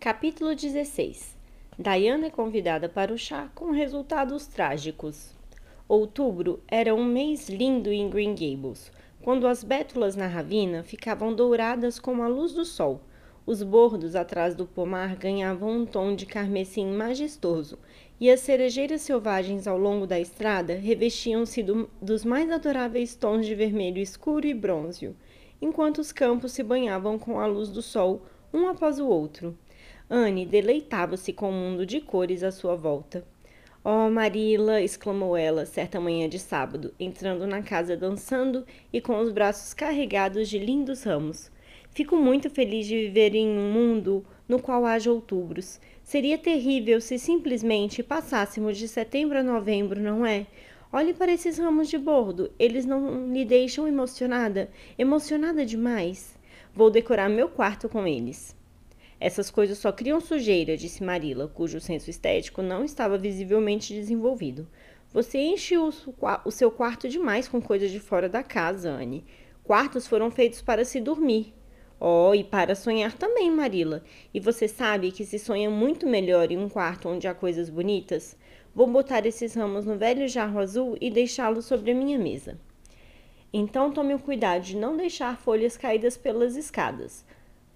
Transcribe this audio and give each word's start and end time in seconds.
Capítulo 0.00 0.54
16 0.54 1.36
Diana 1.76 2.26
é 2.26 2.30
convidada 2.30 2.88
para 2.88 3.12
o 3.12 3.18
chá 3.18 3.50
com 3.52 3.72
resultados 3.72 4.46
trágicos. 4.46 5.34
Outubro 5.88 6.62
era 6.68 6.94
um 6.94 7.04
mês 7.04 7.48
lindo 7.48 7.90
em 7.90 8.08
Green 8.08 8.32
Gables, 8.32 8.92
quando 9.20 9.48
as 9.48 9.64
bétulas 9.64 10.14
na 10.14 10.28
ravina 10.28 10.84
ficavam 10.84 11.34
douradas 11.34 11.98
como 11.98 12.22
a 12.22 12.28
luz 12.28 12.52
do 12.52 12.64
sol. 12.64 13.00
Os 13.44 13.60
bordos 13.60 14.14
atrás 14.14 14.54
do 14.54 14.64
pomar 14.64 15.16
ganhavam 15.16 15.80
um 15.80 15.84
tom 15.84 16.14
de 16.14 16.26
carmesim 16.26 16.92
majestoso, 16.92 17.76
e 18.20 18.30
as 18.30 18.38
cerejeiras 18.38 19.00
selvagens 19.00 19.66
ao 19.66 19.76
longo 19.76 20.06
da 20.06 20.20
estrada 20.20 20.76
revestiam-se 20.76 21.60
do, 21.60 21.90
dos 22.00 22.24
mais 22.24 22.48
adoráveis 22.52 23.16
tons 23.16 23.44
de 23.44 23.54
vermelho 23.56 23.98
escuro 23.98 24.46
e 24.46 24.54
bronzeo, 24.54 25.16
enquanto 25.60 25.98
os 25.98 26.12
campos 26.12 26.52
se 26.52 26.62
banhavam 26.62 27.18
com 27.18 27.40
a 27.40 27.46
luz 27.46 27.68
do 27.68 27.82
sol, 27.82 28.22
um 28.54 28.68
após 28.68 29.00
o 29.00 29.08
outro. 29.08 29.58
Anne 30.10 30.46
deleitava-se 30.46 31.32
com 31.34 31.50
o 31.50 31.52
mundo 31.52 31.84
de 31.84 32.00
cores 32.00 32.42
à 32.42 32.50
sua 32.50 32.74
volta. 32.74 33.26
Oh, 33.84 34.08
Marila! 34.10 34.80
exclamou 34.80 35.36
ela, 35.36 35.66
certa 35.66 36.00
manhã 36.00 36.28
de 36.28 36.38
sábado, 36.38 36.94
entrando 36.98 37.46
na 37.46 37.62
casa 37.62 37.96
dançando 37.96 38.64
e 38.92 39.00
com 39.00 39.18
os 39.18 39.30
braços 39.30 39.74
carregados 39.74 40.48
de 40.48 40.58
lindos 40.58 41.02
ramos. 41.02 41.50
Fico 41.90 42.16
muito 42.16 42.48
feliz 42.48 42.86
de 42.86 42.96
viver 42.96 43.34
em 43.34 43.48
um 43.48 43.70
mundo 43.70 44.24
no 44.48 44.58
qual 44.60 44.86
haja 44.86 45.12
outubros. 45.12 45.80
Seria 46.02 46.38
terrível 46.38 47.00
se 47.00 47.18
simplesmente 47.18 48.02
passássemos 48.02 48.78
de 48.78 48.88
setembro 48.88 49.38
a 49.38 49.42
novembro, 49.42 50.00
não 50.00 50.24
é? 50.24 50.46
Olhe 50.90 51.12
para 51.12 51.32
esses 51.32 51.58
ramos 51.58 51.88
de 51.88 51.98
bordo. 51.98 52.50
Eles 52.58 52.86
não 52.86 53.30
lhe 53.30 53.44
deixam 53.44 53.86
emocionada? 53.86 54.70
Emocionada 54.98 55.66
demais? 55.66 56.34
Vou 56.74 56.90
decorar 56.90 57.28
meu 57.28 57.48
quarto 57.48 57.90
com 57.90 58.06
eles. 58.06 58.57
Essas 59.20 59.50
coisas 59.50 59.78
só 59.78 59.90
criam 59.90 60.20
sujeira, 60.20 60.76
disse 60.76 61.02
Marila, 61.02 61.48
cujo 61.48 61.80
senso 61.80 62.08
estético 62.08 62.62
não 62.62 62.84
estava 62.84 63.18
visivelmente 63.18 63.92
desenvolvido. 63.92 64.68
Você 65.12 65.38
enche 65.38 65.76
o, 65.76 65.92
o 66.44 66.50
seu 66.50 66.70
quarto 66.70 67.08
demais 67.08 67.48
com 67.48 67.60
coisas 67.60 67.90
de 67.90 67.98
fora 67.98 68.28
da 68.28 68.42
casa, 68.42 68.90
Anne. 68.90 69.24
Quartos 69.64 70.06
foram 70.06 70.30
feitos 70.30 70.62
para 70.62 70.84
se 70.84 71.00
dormir. 71.00 71.54
Oh, 71.98 72.32
e 72.32 72.44
para 72.44 72.76
sonhar 72.76 73.12
também, 73.14 73.50
Marila. 73.50 74.04
E 74.32 74.38
você 74.38 74.68
sabe 74.68 75.10
que 75.10 75.24
se 75.24 75.38
sonha 75.38 75.68
muito 75.68 76.06
melhor 76.06 76.52
em 76.52 76.56
um 76.56 76.68
quarto 76.68 77.08
onde 77.08 77.26
há 77.26 77.34
coisas 77.34 77.68
bonitas? 77.68 78.36
Vou 78.72 78.86
botar 78.86 79.26
esses 79.26 79.54
ramos 79.54 79.84
no 79.84 79.98
velho 79.98 80.28
jarro 80.28 80.60
azul 80.60 80.96
e 81.00 81.10
deixá-los 81.10 81.64
sobre 81.64 81.90
a 81.90 81.94
minha 81.94 82.18
mesa. 82.18 82.56
Então 83.52 83.90
tome 83.90 84.14
o 84.14 84.18
cuidado 84.18 84.62
de 84.62 84.76
não 84.76 84.96
deixar 84.96 85.36
folhas 85.38 85.76
caídas 85.76 86.16
pelas 86.16 86.54
escadas. 86.54 87.24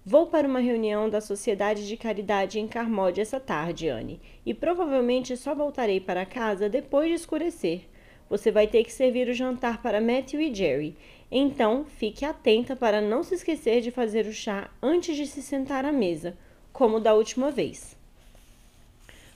Vou 0.05 0.27
para 0.27 0.45
uma 0.45 0.59
reunião 0.59 1.09
da 1.09 1.21
Sociedade 1.21 1.87
de 1.87 1.95
Caridade 1.95 2.59
em 2.59 2.67
Carmode 2.67 3.21
essa 3.21 3.39
tarde, 3.39 3.87
Anne, 3.87 4.19
e 4.45 4.53
provavelmente 4.53 5.37
só 5.37 5.55
voltarei 5.55 6.01
para 6.01 6.25
casa 6.25 6.67
depois 6.67 7.07
de 7.07 7.15
escurecer. 7.15 7.83
Você 8.29 8.51
vai 8.51 8.67
ter 8.67 8.83
que 8.83 8.91
servir 8.91 9.29
o 9.29 9.33
jantar 9.33 9.81
para 9.81 10.01
Matthew 10.01 10.41
e 10.41 10.53
Jerry. 10.53 10.97
Então, 11.31 11.85
fique 11.85 12.25
atenta 12.25 12.75
para 12.75 12.99
não 12.99 13.23
se 13.23 13.35
esquecer 13.35 13.79
de 13.79 13.91
fazer 13.91 14.25
o 14.25 14.33
chá 14.33 14.69
antes 14.81 15.15
de 15.15 15.25
se 15.25 15.41
sentar 15.41 15.85
à 15.85 15.91
mesa, 15.93 16.37
como 16.73 16.99
da 16.99 17.13
última 17.13 17.49
vez. 17.49 17.97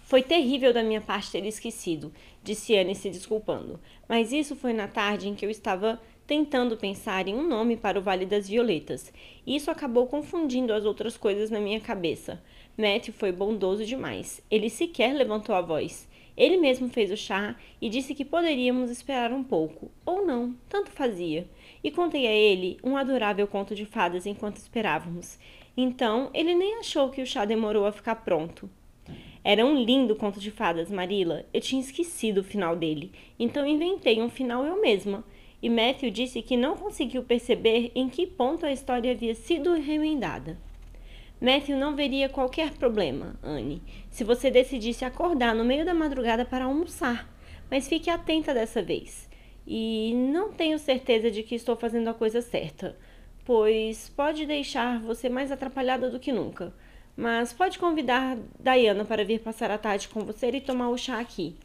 Foi 0.04 0.22
terrível 0.22 0.74
da 0.74 0.84
minha 0.84 1.00
parte 1.00 1.32
ter 1.32 1.46
esquecido, 1.46 2.14
disse 2.44 2.78
Anne 2.78 2.94
se 2.94 3.10
desculpando, 3.10 3.80
mas 4.08 4.34
isso 4.34 4.54
foi 4.54 4.74
na 4.74 4.88
tarde 4.90 5.30
em 5.30 5.36
que 5.36 5.46
eu 5.46 5.50
estava 5.50 5.98
tentando 6.28 6.76
pensar 6.76 7.26
em 7.30 7.36
um 7.36 7.48
nome 7.48 7.78
para 7.78 7.98
o 7.98 8.02
Vale 8.02 8.26
das 8.26 8.50
Violetas. 8.50 9.14
Isso 9.48 9.72
acabou 9.72 10.08
confundindo 10.08 10.74
as 10.74 10.84
outras 10.84 11.16
coisas 11.16 11.50
na 11.50 11.62
minha 11.62 11.80
cabeça. 11.80 12.44
Matthew 12.78 13.14
foi 13.14 13.32
bondoso 13.32 13.86
demais. 13.86 14.44
Ele 14.52 14.70
sequer 14.70 15.16
levantou 15.16 15.56
a 15.56 15.62
voz. 15.62 16.06
Ele 16.36 16.58
mesmo 16.58 16.90
fez 16.90 17.10
o 17.12 17.18
chá 17.18 17.56
e 17.82 17.90
disse 17.90 18.14
que 18.14 18.26
poderíamos 18.26 18.92
esperar 18.92 19.32
um 19.32 19.44
pouco, 19.44 19.90
ou 20.06 20.24
não, 20.24 20.54
tanto 20.70 20.92
fazia. 20.92 21.48
E 21.84 21.90
contei 21.90 22.28
a 22.28 22.32
ele 22.32 22.78
um 22.84 22.98
adorável 22.98 23.48
conto 23.48 23.74
de 23.74 23.86
fadas 23.86 24.26
enquanto 24.26 24.58
esperávamos. 24.58 25.40
Então, 25.76 26.30
ele 26.34 26.54
nem 26.54 26.76
achou 26.76 27.10
que 27.10 27.22
o 27.22 27.26
chá 27.26 27.46
demorou 27.46 27.86
a 27.86 27.92
ficar 27.92 28.16
pronto. 28.18 28.70
Era 29.44 29.66
um 29.66 29.82
lindo 29.82 30.16
conto 30.16 30.40
de 30.40 30.52
fadas, 30.52 30.92
Marila. 30.92 31.46
Eu 31.54 31.62
tinha 31.62 31.82
esquecido 31.82 32.42
o 32.42 32.44
final 32.44 32.76
dele, 32.76 33.14
então 33.40 33.66
inventei 33.66 34.22
um 34.22 34.30
final 34.30 34.66
eu 34.66 34.80
mesma 34.82 35.24
e 35.62 35.70
Matthew 35.70 36.12
disse 36.12 36.42
que 36.42 36.56
não 36.56 36.76
conseguiu 36.76 37.24
perceber 37.24 37.92
em 37.96 38.08
que 38.10 38.28
ponto 38.28 38.66
a 38.66 38.72
história 38.72 39.12
havia 39.12 39.34
sido 39.34 39.74
remendada. 39.74 40.58
Matthew 41.40 41.78
não 41.78 41.96
veria 41.96 42.30
qualquer 42.30 42.72
problema, 42.72 43.40
Anne, 43.44 43.82
se 44.10 44.24
você 44.24 44.50
decidisse 44.50 45.06
acordar 45.06 45.54
no 45.54 45.64
meio 45.64 45.86
da 45.86 45.94
madrugada 45.94 46.44
para 46.44 46.66
almoçar, 46.66 47.32
mas 47.70 47.88
fique 47.88 48.10
atenta 48.10 48.54
dessa 48.54 48.82
vez. 48.82 49.30
E 49.66 50.14
não 50.16 50.52
tenho 50.52 50.80
certeza 50.80 51.30
de 51.30 51.44
que 51.44 51.54
estou 51.54 51.76
fazendo 51.76 52.10
a 52.10 52.14
coisa 52.14 52.42
certa, 52.42 52.98
pois 53.46 54.10
pode 54.10 54.46
deixar 54.46 55.00
você 55.02 55.30
mais 55.30 55.52
atrapalhada 55.52 56.10
do 56.10 56.20
que 56.20 56.32
nunca. 56.32 56.74
Mas 57.16 57.52
pode 57.52 57.80
convidar 57.80 58.38
Diana 58.60 59.04
para 59.04 59.26
vir 59.26 59.40
passar 59.40 59.72
a 59.72 59.78
tarde 59.78 60.08
com 60.08 60.22
você 60.22 60.50
e 60.50 60.62
tomar 60.62 60.90
o 60.90 60.98
chá 60.98 61.20
aqui. 61.20 61.56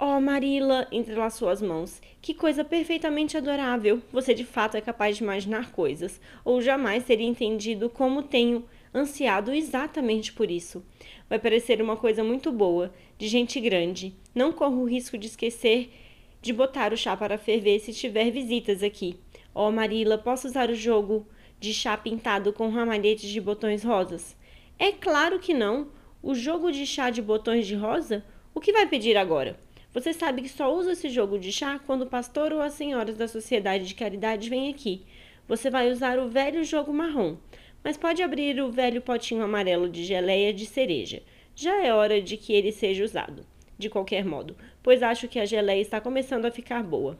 Oh, 0.00 0.20
Marila, 0.20 0.86
entrelaçou 0.92 1.48
as 1.48 1.60
mãos. 1.60 2.00
Que 2.22 2.32
coisa 2.32 2.64
perfeitamente 2.64 3.36
adorável. 3.36 4.00
Você 4.12 4.32
de 4.32 4.44
fato 4.44 4.76
é 4.76 4.80
capaz 4.80 5.16
de 5.16 5.24
imaginar 5.24 5.72
coisas, 5.72 6.20
ou 6.44 6.62
jamais 6.62 7.02
teria 7.04 7.26
entendido 7.26 7.90
como 7.90 8.22
tenho 8.22 8.64
ansiado 8.94 9.52
exatamente 9.52 10.32
por 10.32 10.52
isso. 10.52 10.84
Vai 11.28 11.40
parecer 11.40 11.82
uma 11.82 11.96
coisa 11.96 12.22
muito 12.22 12.52
boa, 12.52 12.94
de 13.18 13.26
gente 13.26 13.58
grande. 13.58 14.14
Não 14.32 14.52
corro 14.52 14.82
o 14.82 14.88
risco 14.88 15.18
de 15.18 15.26
esquecer 15.26 15.92
de 16.40 16.52
botar 16.52 16.92
o 16.92 16.96
chá 16.96 17.16
para 17.16 17.36
ferver 17.36 17.80
se 17.80 17.92
tiver 17.92 18.30
visitas 18.30 18.84
aqui. 18.84 19.18
Oh, 19.52 19.72
Marila, 19.72 20.16
posso 20.16 20.46
usar 20.46 20.70
o 20.70 20.76
jogo 20.76 21.26
de 21.58 21.74
chá 21.74 21.96
pintado 21.96 22.52
com 22.52 22.68
ramalhetes 22.68 23.28
de 23.28 23.40
botões 23.40 23.82
rosas? 23.82 24.36
É 24.78 24.92
claro 24.92 25.40
que 25.40 25.52
não. 25.52 25.88
O 26.22 26.36
jogo 26.36 26.70
de 26.70 26.86
chá 26.86 27.10
de 27.10 27.20
botões 27.20 27.66
de 27.66 27.74
rosa? 27.74 28.24
O 28.54 28.60
que 28.60 28.72
vai 28.72 28.86
pedir 28.86 29.16
agora? 29.16 29.58
Você 29.92 30.12
sabe 30.12 30.42
que 30.42 30.50
só 30.50 30.74
usa 30.74 30.92
esse 30.92 31.08
jogo 31.08 31.38
de 31.38 31.50
chá 31.50 31.78
quando 31.78 32.02
o 32.02 32.06
pastor 32.06 32.52
ou 32.52 32.60
as 32.60 32.74
senhoras 32.74 33.16
da 33.16 33.26
sociedade 33.26 33.86
de 33.86 33.94
caridade 33.94 34.50
vêm 34.50 34.68
aqui. 34.68 35.02
Você 35.48 35.70
vai 35.70 35.90
usar 35.90 36.18
o 36.18 36.28
velho 36.28 36.62
jogo 36.62 36.92
marrom, 36.92 37.38
mas 37.82 37.96
pode 37.96 38.22
abrir 38.22 38.60
o 38.60 38.70
velho 38.70 39.00
potinho 39.00 39.42
amarelo 39.42 39.88
de 39.88 40.04
geleia 40.04 40.52
de 40.52 40.66
cereja. 40.66 41.22
Já 41.56 41.82
é 41.82 41.92
hora 41.92 42.20
de 42.20 42.36
que 42.36 42.52
ele 42.52 42.70
seja 42.70 43.02
usado, 43.02 43.46
de 43.78 43.88
qualquer 43.88 44.26
modo, 44.26 44.54
pois 44.82 45.02
acho 45.02 45.26
que 45.26 45.38
a 45.38 45.46
geleia 45.46 45.80
está 45.80 46.02
começando 46.02 46.44
a 46.44 46.50
ficar 46.50 46.82
boa. 46.82 47.18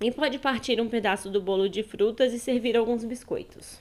E 0.00 0.10
pode 0.10 0.40
partir 0.40 0.80
um 0.80 0.88
pedaço 0.88 1.30
do 1.30 1.40
bolo 1.40 1.68
de 1.68 1.84
frutas 1.84 2.34
e 2.34 2.40
servir 2.40 2.76
alguns 2.76 3.04
biscoitos. 3.04 3.80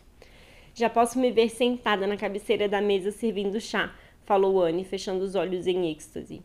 Já 0.75 0.91
posso 0.91 1.17
me 1.17 1.31
ver 1.31 1.49
sentada 1.49 2.05
na 2.05 2.17
cabeceira 2.17 2.69
da 2.69 2.81
mesa 2.81 3.09
servindo 3.09 3.59
chá, 3.59 3.95
falou 4.25 4.61
Anne, 4.61 4.85
fechando 4.85 5.23
os 5.23 5.33
olhos 5.33 5.65
em 5.65 5.89
êxtase 5.89 6.43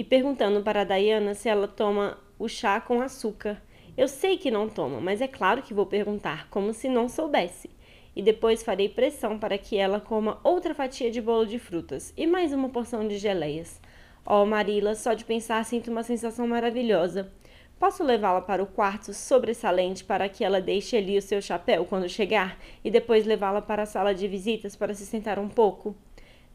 e 0.00 0.04
perguntando 0.04 0.62
para 0.62 0.80
a 0.80 0.84
Diana 0.84 1.34
se 1.34 1.46
ela 1.46 1.68
toma 1.68 2.16
o 2.38 2.48
chá 2.48 2.80
com 2.80 3.02
açúcar. 3.02 3.60
Eu 3.98 4.08
sei 4.08 4.38
que 4.38 4.50
não 4.50 4.66
toma, 4.66 4.98
mas 4.98 5.20
é 5.20 5.28
claro 5.28 5.60
que 5.60 5.74
vou 5.74 5.84
perguntar, 5.84 6.48
como 6.48 6.72
se 6.72 6.88
não 6.88 7.06
soubesse. 7.06 7.68
E 8.16 8.22
depois 8.22 8.62
farei 8.62 8.88
pressão 8.88 9.38
para 9.38 9.58
que 9.58 9.76
ela 9.76 10.00
coma 10.00 10.40
outra 10.42 10.74
fatia 10.74 11.10
de 11.10 11.20
bolo 11.20 11.44
de 11.44 11.58
frutas 11.58 12.14
e 12.16 12.26
mais 12.26 12.50
uma 12.50 12.70
porção 12.70 13.06
de 13.06 13.18
geleias. 13.18 13.78
Oh, 14.24 14.46
Marila, 14.46 14.94
só 14.94 15.12
de 15.12 15.22
pensar 15.22 15.62
sinto 15.66 15.90
uma 15.90 16.02
sensação 16.02 16.48
maravilhosa. 16.48 17.30
Posso 17.78 18.02
levá-la 18.02 18.40
para 18.40 18.62
o 18.62 18.66
quarto 18.66 19.12
sobressalente 19.12 20.02
para 20.02 20.30
que 20.30 20.42
ela 20.42 20.62
deixe 20.62 20.96
ali 20.96 21.18
o 21.18 21.22
seu 21.22 21.42
chapéu 21.42 21.84
quando 21.84 22.08
chegar 22.08 22.58
e 22.82 22.90
depois 22.90 23.26
levá-la 23.26 23.60
para 23.60 23.82
a 23.82 23.86
sala 23.86 24.14
de 24.14 24.26
visitas 24.26 24.74
para 24.74 24.94
se 24.94 25.04
sentar 25.04 25.38
um 25.38 25.48
pouco? 25.50 25.94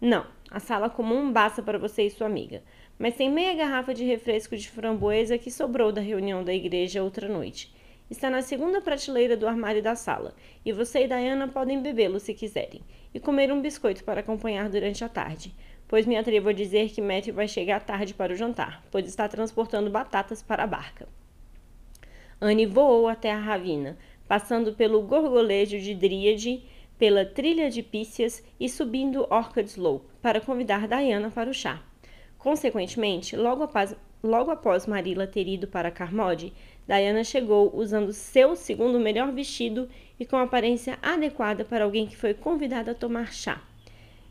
Não, 0.02 0.26
a 0.52 0.60
sala 0.60 0.90
comum 0.90 1.32
basta 1.32 1.62
para 1.62 1.78
você 1.78 2.08
e 2.08 2.10
sua 2.10 2.28
amiga 2.28 2.64
mas 2.98 3.16
tem 3.16 3.30
meia 3.30 3.54
garrafa 3.54 3.94
de 3.94 4.04
refresco 4.04 4.56
de 4.56 4.70
framboesa 4.70 5.38
que 5.38 5.52
sobrou 5.52 5.92
da 5.92 6.02
reunião 6.02 6.44
da 6.44 6.54
igreja 6.54 7.04
outra 7.04 7.28
noite. 7.28 7.74
Está 8.10 8.30
na 8.30 8.42
segunda 8.42 8.82
prateleira 8.82 9.36
do 9.36 9.48
armário 9.48 9.82
da 9.82 9.96
sala, 9.96 10.36
e 10.64 10.72
você 10.72 11.06
e 11.06 11.08
Diana 11.08 11.48
podem 11.48 11.82
bebê-lo 11.82 12.20
se 12.20 12.34
quiserem, 12.34 12.82
e 13.14 13.20
comer 13.20 13.52
um 13.52 13.62
biscoito 13.62 14.04
para 14.04 14.20
acompanhar 14.20 14.70
durante 14.70 15.04
a 15.04 15.10
tarde, 15.10 15.54
pois 15.88 16.06
me 16.06 16.16
atrevo 16.16 16.50
a 16.50 16.54
dizer 16.54 16.90
que 16.90 17.02
Matthew 17.02 17.34
vai 17.34 17.48
chegar 17.48 17.80
tarde 17.84 18.14
para 18.14 18.34
o 18.34 18.36
jantar, 18.36 18.84
pois 18.92 19.08
está 19.08 19.28
transportando 19.28 19.90
batatas 19.90 20.44
para 20.44 20.64
a 20.64 20.68
barca. 20.68 21.08
Anne 22.40 22.66
voou 22.66 23.08
até 23.08 23.32
a 23.32 23.40
ravina, 23.40 23.98
passando 24.28 24.74
pelo 24.74 25.02
gorgolejo 25.02 25.80
de 25.80 25.96
Dríade, 25.96 26.64
pela 26.98 27.26
trilha 27.26 27.70
de 27.70 27.84
Pícias 27.84 28.44
e 28.60 28.70
subindo 28.70 29.28
Orchard 29.30 29.70
Slope 29.70 30.08
para 30.22 30.40
convidar 30.40 30.88
Diana 30.88 31.30
para 31.30 31.50
o 31.50 31.54
chá. 31.54 31.82
Consequentemente, 32.46 33.36
logo 33.36 33.64
após, 33.64 33.96
logo 34.24 34.52
após 34.52 34.86
Marilla 34.86 35.26
ter 35.26 35.48
ido 35.48 35.66
para 35.66 35.90
Carmode, 35.90 36.54
Diana 36.88 37.24
chegou 37.24 37.76
usando 37.76 38.14
seu 38.14 38.56
segundo 38.56 39.00
melhor 39.00 39.32
vestido 39.32 39.90
e 40.20 40.28
com 40.28 40.38
aparência 40.38 41.00
adequada 41.02 41.66
para 41.66 41.84
alguém 41.84 42.06
que 42.06 42.16
foi 42.16 42.36
convidada 42.36 42.92
a 42.92 42.94
tomar 42.94 43.34
chá. 43.34 43.60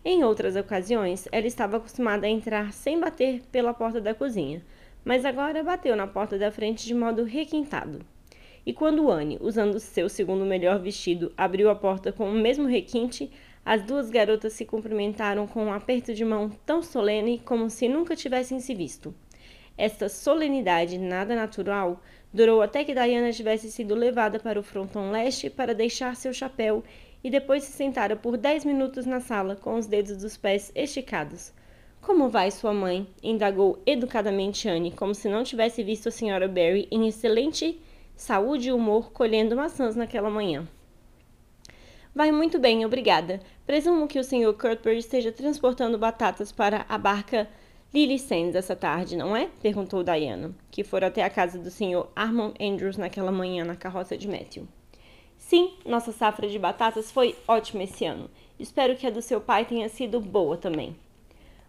Em 0.05 0.23
outras 0.23 0.55
ocasiões, 0.55 1.27
ela 1.33 1.49
estava 1.49 1.79
acostumada 1.79 2.25
a 2.25 2.31
entrar 2.31 2.73
sem 2.73 3.01
bater 3.01 3.43
pela 3.51 3.75
porta 3.75 4.01
da 4.01 4.15
cozinha, 4.15 4.63
mas 5.05 5.25
agora 5.25 5.65
bateu 5.65 5.97
na 5.97 6.07
porta 6.07 6.39
da 6.39 6.53
frente 6.53 6.87
de 6.87 6.95
modo 6.95 7.25
requintado. 7.25 7.99
E 8.65 8.73
quando 8.73 9.11
Anne, 9.11 9.39
usando 9.41 9.81
seu 9.81 10.09
segundo 10.09 10.45
melhor 10.47 10.79
vestido, 10.79 11.33
abriu 11.37 11.69
a 11.69 11.75
porta 11.75 12.13
com 12.13 12.31
o 12.31 12.33
mesmo 12.33 12.69
requinte, 12.69 13.29
as 13.65 13.83
duas 13.83 14.11
garotas 14.11 14.53
se 14.53 14.65
cumprimentaram 14.65 15.47
com 15.47 15.65
um 15.65 15.73
aperto 15.73 16.13
de 16.13 16.25
mão 16.25 16.51
tão 16.67 16.83
solene 16.83 17.39
como 17.39 17.71
se 17.71 17.89
nunca 17.89 18.15
tivessem 18.15 18.61
se 18.61 18.75
visto. 18.75 19.15
Esta 19.77 20.09
solenidade 20.09 20.99
nada 20.99 21.35
natural 21.35 22.01
durou 22.33 22.61
até 22.61 22.85
que 22.85 22.93
Diana 22.93 23.33
tivesse 23.33 23.71
sido 23.73 23.95
levada 23.95 24.39
para 24.39 24.61
o 24.61 24.63
fronton 24.63 25.11
leste 25.11 25.49
para 25.49 25.75
deixar 25.75 26.15
seu 26.15 26.33
chapéu 26.33 26.85
e 27.25 27.31
depois 27.31 27.65
se 27.65 27.73
sentara 27.73 28.15
por 28.15 28.37
dez 28.37 28.65
minutos 28.65 29.07
na 29.07 29.19
sala 29.19 29.57
com 29.57 29.77
os 29.77 29.87
dedos 29.87 30.19
dos 30.19 30.37
pés 30.37 30.71
esticados. 30.75 31.53
Como 32.01 32.29
vai 32.29 32.51
sua 32.51 32.75
mãe? 32.75 33.09
indagou 33.23 33.83
educadamente 33.87 34.69
Anne, 34.69 34.93
como 34.93 35.15
se 35.15 35.29
não 35.29 35.43
tivesse 35.43 35.83
visto 35.83 36.09
a 36.09 36.13
senhora 36.13 36.47
Barry 36.47 36.87
em 36.91 37.09
excelente 37.09 37.81
saúde 38.15 38.69
e 38.69 38.73
humor 38.73 39.11
colhendo 39.11 39.57
maçãs 39.57 39.97
naquela 39.97 40.29
manhã. 40.29 40.69
Vai 42.15 42.31
muito 42.31 42.61
bem, 42.61 42.87
obrigada. 42.87 43.41
Presumo 43.67 44.07
que 44.07 44.21
o 44.21 44.23
Sr. 44.23 44.53
Cuthbert 44.53 44.99
esteja 44.99 45.33
transportando 45.33 45.99
batatas 45.99 46.53
para 46.53 46.87
a 46.89 46.97
barca 46.97 47.49
Lily 47.93 48.21
Sands 48.21 48.55
essa 48.55 48.77
tarde, 48.77 49.17
não 49.17 49.37
é? 49.37 49.49
perguntou 49.61 50.05
Diana, 50.05 50.55
que 50.71 50.85
fora 50.85 51.09
até 51.09 51.25
a 51.25 51.31
casa 51.31 51.59
do 51.59 51.73
Sr. 51.73 52.07
Armand 52.15 52.55
Andrews 52.61 52.97
naquela 52.97 53.33
manhã 53.33 53.65
na 53.65 53.75
carroça 53.75 54.17
de 54.17 54.29
Matthew. 54.29 54.69
Sim, 55.37 55.73
nossa 55.85 56.13
safra 56.13 56.49
de 56.49 56.57
batatas 56.57 57.11
foi 57.11 57.35
ótima 57.49 57.83
esse 57.83 58.05
ano. 58.05 58.31
Espero 58.61 58.95
que 58.95 59.09
a 59.09 59.11
do 59.11 59.21
seu 59.21 59.41
pai 59.41 59.65
tenha 59.65 59.89
sido 59.89 60.21
boa 60.21 60.57
também. 60.57 60.95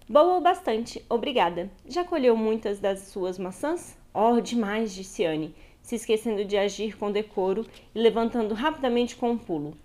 Boa 0.07 0.38
o 0.38 0.41
bastante, 0.41 1.03
obrigada. 1.09 1.71
Já 1.88 2.03
colheu 2.03 2.38
muitas 2.38 2.80
das 2.80 3.00
suas 3.00 3.39
maçãs? 3.39 3.98
Oh, 4.13 4.39
demais, 4.39 4.94
disse 4.94 5.25
Anne, 5.25 5.56
se 5.81 5.95
esquecendo 5.95 6.45
de 6.45 6.57
agir 6.57 6.98
com 6.98 7.12
decoro 7.12 7.65
e 7.94 8.00
levantando 8.00 8.53
rapidamente 8.53 9.15
com 9.15 9.31
um 9.31 9.38
pulo. 9.38 9.77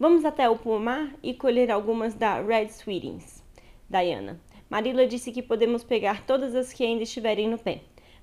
Vamos 0.00 0.24
até 0.24 0.48
o 0.48 0.56
pomar 0.56 1.12
e 1.24 1.34
colher 1.34 1.72
algumas 1.72 2.14
da 2.14 2.40
Red 2.40 2.66
Sweetings. 2.66 3.42
Diana. 3.90 4.40
Marila 4.70 5.08
disse 5.08 5.32
que 5.32 5.42
podemos 5.42 5.82
pegar 5.82 6.24
todas 6.24 6.54
as 6.54 6.72
que 6.72 6.84
ainda 6.84 7.02
estiverem 7.02 7.48
no 7.48 7.58
pé. 7.58 7.80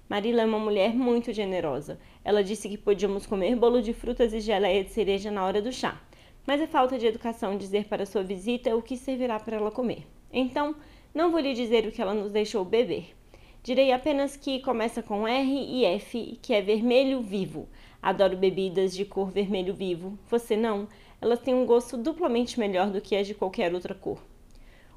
Marila 0.08 0.44
é 0.44 0.46
uma 0.46 0.58
mulher 0.58 0.96
muito 0.96 1.34
generosa. 1.34 2.00
Ela 2.24 2.46
disse 2.46 2.70
que 2.70 2.78
podíamos 2.78 3.26
comer 3.26 3.58
bolo 3.58 3.82
de 3.82 3.92
frutas 3.92 4.34
e 4.34 4.40
geleia 4.40 4.86
de 4.86 4.92
cereja 4.92 5.30
na 5.30 5.44
hora 5.44 5.62
do 5.62 5.70
chá. 5.70 6.02
Mas 6.48 6.62
é 6.62 6.68
falta 6.68 6.98
de 6.98 7.08
educação 7.08 7.58
dizer 7.58 7.90
para 7.90 8.06
sua 8.06 8.24
visita 8.24 8.74
o 8.74 8.82
que 8.82 8.96
servirá 8.96 9.38
para 9.38 9.58
ela 9.58 9.70
comer. 9.70 10.08
Então, 10.32 10.78
não 11.14 11.30
vou 11.30 11.42
lhe 11.42 11.54
dizer 11.54 11.86
o 11.86 11.92
que 11.92 12.02
ela 12.02 12.14
nos 12.14 12.32
deixou 12.32 12.64
beber. 12.64 13.14
Direi 13.62 13.92
apenas 13.92 14.38
que 14.38 14.62
começa 14.62 15.04
com 15.04 15.28
R 15.28 15.52
e 15.52 15.84
F, 15.84 16.40
que 16.42 16.54
é 16.54 16.62
vermelho 16.62 17.20
vivo. 17.20 17.68
Adoro 18.02 18.38
bebidas 18.38 18.96
de 18.96 19.04
cor 19.04 19.32
vermelho 19.32 19.74
vivo. 19.74 20.18
Você 20.30 20.56
não? 20.56 20.88
Elas 21.22 21.40
têm 21.40 21.54
um 21.54 21.66
gosto 21.66 21.98
duplamente 21.98 22.60
melhor 22.60 22.90
do 22.90 23.02
que 23.02 23.16
as 23.16 23.28
de 23.28 23.34
qualquer 23.34 23.74
outra 23.74 23.96
cor. 23.96 24.20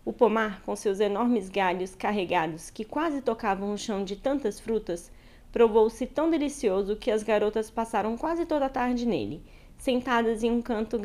O 0.05 0.12
pomar, 0.12 0.62
com 0.62 0.75
seus 0.75 1.00
enormes 1.00 1.49
galhos 1.49 1.94
carregados 1.94 2.70
que 2.70 2.85
quase 2.85 3.20
tocavam 3.20 3.73
o 3.73 3.79
chão 3.79 4.05
de 4.05 4.17
tantas 4.17 4.59
frutas, 4.59 5.11
provou-se 5.53 6.06
tão 6.06 6.31
delicioso 6.31 6.97
que 6.97 7.11
as 7.11 7.23
garotas 7.23 7.70
passaram 7.70 8.17
quase 8.17 8.47
toda 8.47 8.67
a 8.67 8.70
tarde 8.70 9.06
nele, 9.06 9.43
sentadas 9.76 10.43
em 10.43 10.50
um 10.50 10.62
canto 10.62 11.00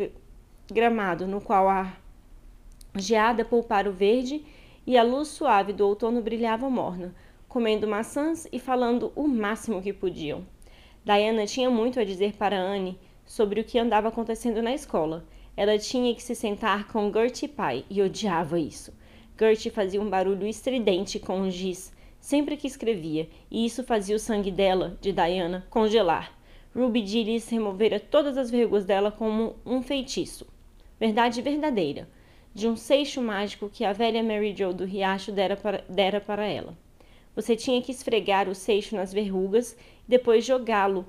gramado 0.71 1.27
no 1.27 1.41
qual 1.41 1.69
a 1.69 1.95
geada 2.95 3.43
poupara 3.43 3.89
o 3.89 3.93
verde 3.93 4.45
e 4.85 4.97
a 4.97 5.03
luz 5.03 5.29
suave 5.29 5.73
do 5.73 5.87
outono 5.87 6.21
brilhava 6.21 6.69
morna, 6.69 7.13
comendo 7.47 7.87
maçãs 7.87 8.47
e 8.51 8.59
falando 8.59 9.11
o 9.15 9.27
máximo 9.27 9.81
que 9.81 9.93
podiam. 9.93 10.45
Diana 11.05 11.45
tinha 11.45 11.69
muito 11.69 11.99
a 11.99 12.03
dizer 12.03 12.33
para 12.33 12.57
Anne 12.59 12.97
sobre 13.25 13.61
o 13.61 13.63
que 13.63 13.79
andava 13.79 14.07
acontecendo 14.07 14.61
na 14.61 14.73
escola 14.73 15.25
ela 15.55 15.77
tinha 15.77 16.13
que 16.15 16.23
se 16.23 16.33
sentar 16.33 16.87
com 16.87 17.11
Gertie 17.11 17.47
pai 17.47 17.85
e 17.89 18.01
odiava 18.01 18.59
isso. 18.59 18.91
Gertie 19.39 19.69
fazia 19.69 20.01
um 20.01 20.09
barulho 20.09 20.47
estridente 20.47 21.19
com 21.19 21.41
o 21.41 21.51
giz 21.51 21.93
sempre 22.19 22.55
que 22.55 22.65
escrevia, 22.65 23.27
e 23.51 23.65
isso 23.65 23.83
fazia 23.83 24.15
o 24.15 24.19
sangue 24.19 24.49
dela, 24.49 24.97
de 25.01 25.11
Diana, 25.11 25.67
congelar. 25.69 26.31
Ruby 26.73 27.05
Gillis 27.05 27.49
removera 27.49 27.99
todas 27.99 28.37
as 28.37 28.49
verrugas 28.49 28.85
dela 28.85 29.11
como 29.11 29.57
um 29.65 29.81
feitiço. 29.81 30.47
Verdade 30.97 31.41
verdadeira, 31.41 32.07
de 32.55 32.65
um 32.65 32.77
seixo 32.77 33.21
mágico 33.21 33.69
que 33.69 33.83
a 33.83 33.91
velha 33.91 34.23
Mary 34.23 34.55
Jo 34.57 34.71
do 34.71 34.85
riacho 34.85 35.33
dera 35.33 35.57
para, 35.57 35.83
dera 35.89 36.21
para 36.21 36.45
ela. 36.45 36.77
Você 37.35 37.57
tinha 37.57 37.81
que 37.81 37.91
esfregar 37.91 38.47
o 38.47 38.55
seixo 38.55 38.95
nas 38.95 39.11
verrugas 39.11 39.73
e 40.07 40.09
depois 40.09 40.45
jogá-lo 40.45 41.05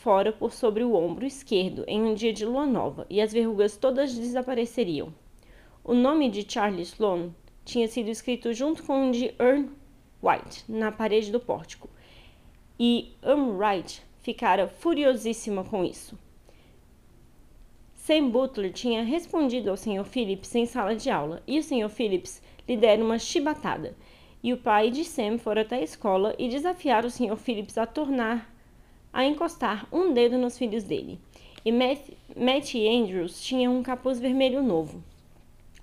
fora 0.00 0.32
por 0.32 0.50
sobre 0.50 0.82
o 0.82 0.94
ombro 0.94 1.26
esquerdo 1.26 1.84
em 1.86 2.02
um 2.02 2.14
dia 2.14 2.32
de 2.32 2.46
lua 2.46 2.64
nova 2.64 3.06
e 3.10 3.20
as 3.20 3.34
verrugas 3.34 3.76
todas 3.76 4.14
desapareceriam. 4.14 5.12
O 5.84 5.92
nome 5.92 6.30
de 6.30 6.50
Charlie 6.50 6.82
Sloane 6.82 7.34
tinha 7.66 7.86
sido 7.86 8.08
escrito 8.08 8.54
junto 8.54 8.82
com 8.82 9.10
o 9.10 9.12
de 9.12 9.34
Earl 9.38 9.68
White 10.22 10.64
na 10.66 10.90
parede 10.90 11.30
do 11.30 11.38
pórtico 11.38 11.88
e 12.78 13.14
Anne 13.22 13.50
Wright 13.50 14.02
ficara 14.22 14.66
furiosíssima 14.66 15.62
com 15.62 15.84
isso. 15.84 16.18
Sam 17.94 18.30
Butler 18.30 18.72
tinha 18.72 19.04
respondido 19.04 19.68
ao 19.68 19.76
Sr. 19.76 20.04
Phillips 20.04 20.54
em 20.54 20.64
sala 20.64 20.96
de 20.96 21.10
aula 21.10 21.42
e 21.46 21.58
o 21.58 21.62
Sr. 21.62 21.90
Phillips 21.90 22.42
lhe 22.66 22.78
dera 22.78 23.04
uma 23.04 23.18
chibatada. 23.18 23.94
E 24.42 24.50
o 24.54 24.56
pai 24.56 24.90
de 24.90 25.04
Sam 25.04 25.36
fora 25.36 25.60
até 25.60 25.76
a 25.76 25.82
escola 25.82 26.34
e 26.38 26.48
desafiara 26.48 27.06
o 27.06 27.10
Sr. 27.10 27.36
Phillips 27.36 27.76
a 27.76 27.84
tornar 27.84 28.50
a 29.12 29.24
encostar 29.24 29.86
um 29.92 30.12
dedo 30.12 30.38
nos 30.38 30.56
filhos 30.56 30.84
dele. 30.84 31.18
E 31.64 31.70
Matt, 31.70 32.10
Matt 32.36 32.74
Andrews 32.74 33.42
tinha 33.42 33.70
um 33.70 33.82
capuz 33.82 34.18
vermelho 34.18 34.62
novo 34.62 35.02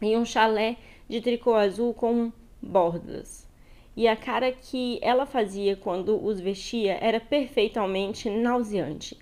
e 0.02 0.16
um 0.16 0.26
chalé 0.26 0.78
de 1.08 1.22
tricô 1.22 1.54
azul 1.54 1.94
com 1.94 2.32
bordas. 2.62 3.48
E 3.96 4.08
a 4.08 4.16
cara 4.16 4.52
que 4.52 5.00
ela 5.02 5.26
fazia 5.26 5.76
quando 5.76 6.24
os 6.24 6.40
vestia 6.40 6.98
era 7.02 7.20
perfeitamente 7.20 8.30
nauseante. 8.30 9.18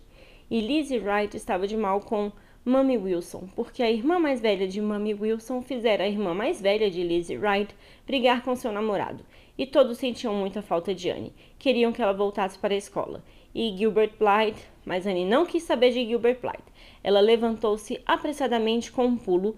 E 0.49 0.59
Lizzie 0.59 0.99
Wright 0.99 1.35
estava 1.35 1.65
de 1.65 1.77
mal 1.77 2.01
com 2.01 2.31
Mummy 2.65 2.97
Wilson, 2.97 3.47
porque 3.55 3.81
a 3.81 3.91
irmã 3.91 4.19
mais 4.19 4.41
velha 4.41 4.67
de 4.67 4.81
Mummy 4.81 5.13
Wilson 5.13 5.61
fizera 5.61 6.03
a 6.03 6.07
irmã 6.07 6.33
mais 6.33 6.61
velha 6.61 6.89
de 6.89 7.03
Lizzie 7.03 7.37
Wright 7.37 7.73
brigar 8.05 8.43
com 8.43 8.55
seu 8.55 8.71
namorado. 8.71 9.25
E 9.57 9.65
todos 9.65 9.97
sentiam 9.97 10.33
muita 10.33 10.61
falta 10.61 10.93
de 10.93 11.09
Anne. 11.09 11.33
Queriam 11.57 11.93
que 11.93 12.01
ela 12.01 12.11
voltasse 12.11 12.59
para 12.59 12.73
a 12.73 12.77
escola 12.77 13.23
e 13.55 13.73
Gilbert 13.77 14.11
Blythe, 14.19 14.67
mas 14.83 15.07
Anne 15.07 15.23
não 15.23 15.45
quis 15.45 15.63
saber 15.63 15.91
de 15.91 16.05
Gilbert 16.05 16.41
Blythe. 16.41 16.73
Ela 17.01 17.21
levantou-se 17.21 18.01
apressadamente 18.05 18.91
com 18.91 19.05
um 19.05 19.15
pulo 19.15 19.55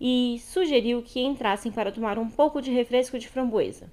e 0.00 0.38
sugeriu 0.40 1.00
que 1.00 1.20
entrassem 1.20 1.70
para 1.70 1.92
tomar 1.92 2.18
um 2.18 2.28
pouco 2.28 2.60
de 2.60 2.72
refresco 2.72 3.16
de 3.18 3.28
framboesa. 3.28 3.88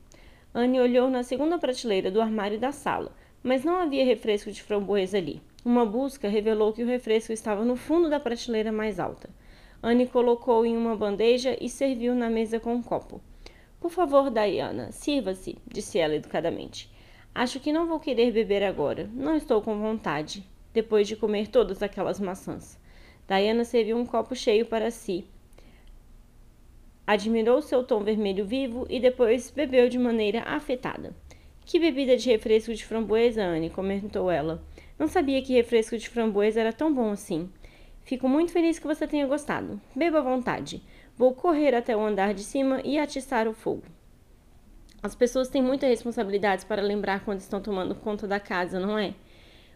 Anne 0.54 0.80
olhou 0.80 1.08
na 1.10 1.22
segunda 1.22 1.60
prateleira 1.60 2.10
do 2.10 2.20
armário 2.20 2.60
da 2.60 2.72
sala, 2.72 3.16
mas 3.44 3.64
não 3.64 3.78
havia 3.78 4.04
refresco 4.04 4.52
de 4.52 4.62
framboesa 4.62 5.18
ali. 5.20 5.40
Uma 5.64 5.86
busca 5.86 6.28
revelou 6.28 6.74
que 6.74 6.84
o 6.84 6.88
refresco 6.88 7.32
estava 7.32 7.64
no 7.64 7.76
fundo 7.76 8.10
da 8.10 8.20
prateleira 8.20 8.72
mais 8.72 9.00
alta. 9.00 9.30
Anne 9.82 10.08
colocou 10.08 10.66
em 10.66 10.76
uma 10.76 10.96
bandeja 10.96 11.56
e 11.62 11.70
serviu 11.70 12.16
na 12.16 12.30
mesa 12.30 12.60
com 12.60 12.74
um 12.74 12.82
copo. 12.82 13.22
Por 13.80 13.92
favor, 13.92 14.32
Diana, 14.32 14.92
sirva-se, 14.92 15.58
disse 15.68 16.00
ela 16.00 16.16
educadamente. 16.16 16.93
Acho 17.36 17.60
que 17.60 17.72
não 17.72 17.88
vou 17.88 18.00
querer 18.00 18.32
beber 18.32 18.64
agora. 18.64 19.10
Não 19.14 19.36
estou 19.36 19.62
com 19.62 19.80
vontade, 19.80 20.44
depois 20.72 21.08
de 21.08 21.16
comer 21.16 21.48
todas 21.48 21.82
aquelas 21.82 22.20
maçãs. 22.20 22.80
Diana 23.28 23.66
serviu 23.66 23.98
um 23.98 24.06
copo 24.06 24.36
cheio 24.36 24.68
para 24.68 24.92
si. 24.92 25.26
Admirou 27.08 27.62
seu 27.62 27.84
tom 27.84 28.04
vermelho 28.04 28.46
vivo 28.46 28.86
e 28.90 29.00
depois 29.00 29.50
bebeu 29.50 29.90
de 29.90 29.98
maneira 29.98 30.44
afetada. 30.44 31.16
Que 31.66 31.80
bebida 31.80 32.16
de 32.16 32.30
refresco 32.30 32.74
de 32.74 32.86
framboesa, 32.86 33.42
Anne, 33.42 33.70
comentou 33.70 34.30
ela. 34.30 34.62
Não 35.00 35.08
sabia 35.08 35.42
que 35.42 35.54
refresco 35.54 35.98
de 35.98 36.08
framboesa 36.08 36.60
era 36.60 36.72
tão 36.72 36.94
bom 36.94 37.10
assim. 37.10 37.50
Fico 38.04 38.30
muito 38.30 38.52
feliz 38.52 38.78
que 38.78 38.88
você 38.88 39.08
tenha 39.08 39.26
gostado. 39.26 39.82
Beba 39.96 40.20
à 40.20 40.22
vontade. 40.22 40.84
Vou 41.18 41.34
correr 41.34 41.74
até 41.74 41.96
o 41.96 42.06
andar 42.06 42.34
de 42.34 42.44
cima 42.44 42.80
e 42.84 43.00
atiçar 43.00 43.48
o 43.48 43.54
fogo. 43.54 43.84
As 45.04 45.14
pessoas 45.14 45.50
têm 45.50 45.62
muitas 45.62 45.90
responsabilidades 45.90 46.64
para 46.64 46.82
lembrar 46.82 47.26
quando 47.26 47.42
estão 47.42 47.60
tomando 47.60 47.94
conta 47.94 48.26
da 48.26 48.40
casa, 48.40 48.80
não 48.80 48.98
é? 48.98 49.14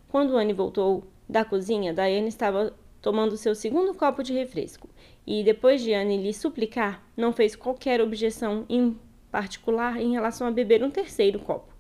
Quando 0.08 0.38
Anne 0.38 0.54
voltou 0.54 1.04
da 1.28 1.44
cozinha, 1.44 1.94
Diane 1.94 2.30
estava 2.30 2.74
tomando 3.02 3.36
seu 3.36 3.54
segundo 3.54 3.94
copo 3.94 4.24
de 4.24 4.32
refresco 4.32 4.88
e, 5.26 5.44
depois 5.44 5.82
de 5.82 5.94
Anne 5.94 6.16
lhe 6.16 6.34
suplicar, 6.34 7.06
não 7.18 7.34
fez 7.34 7.58
qualquer 7.58 8.00
objeção 8.00 8.66
em 8.70 8.98
particular 9.30 10.00
em 10.00 10.14
relação 10.14 10.48
a 10.48 10.52
beber 10.52 10.82
um 10.82 10.90
terceiro 10.90 11.40
copo. 11.40 11.76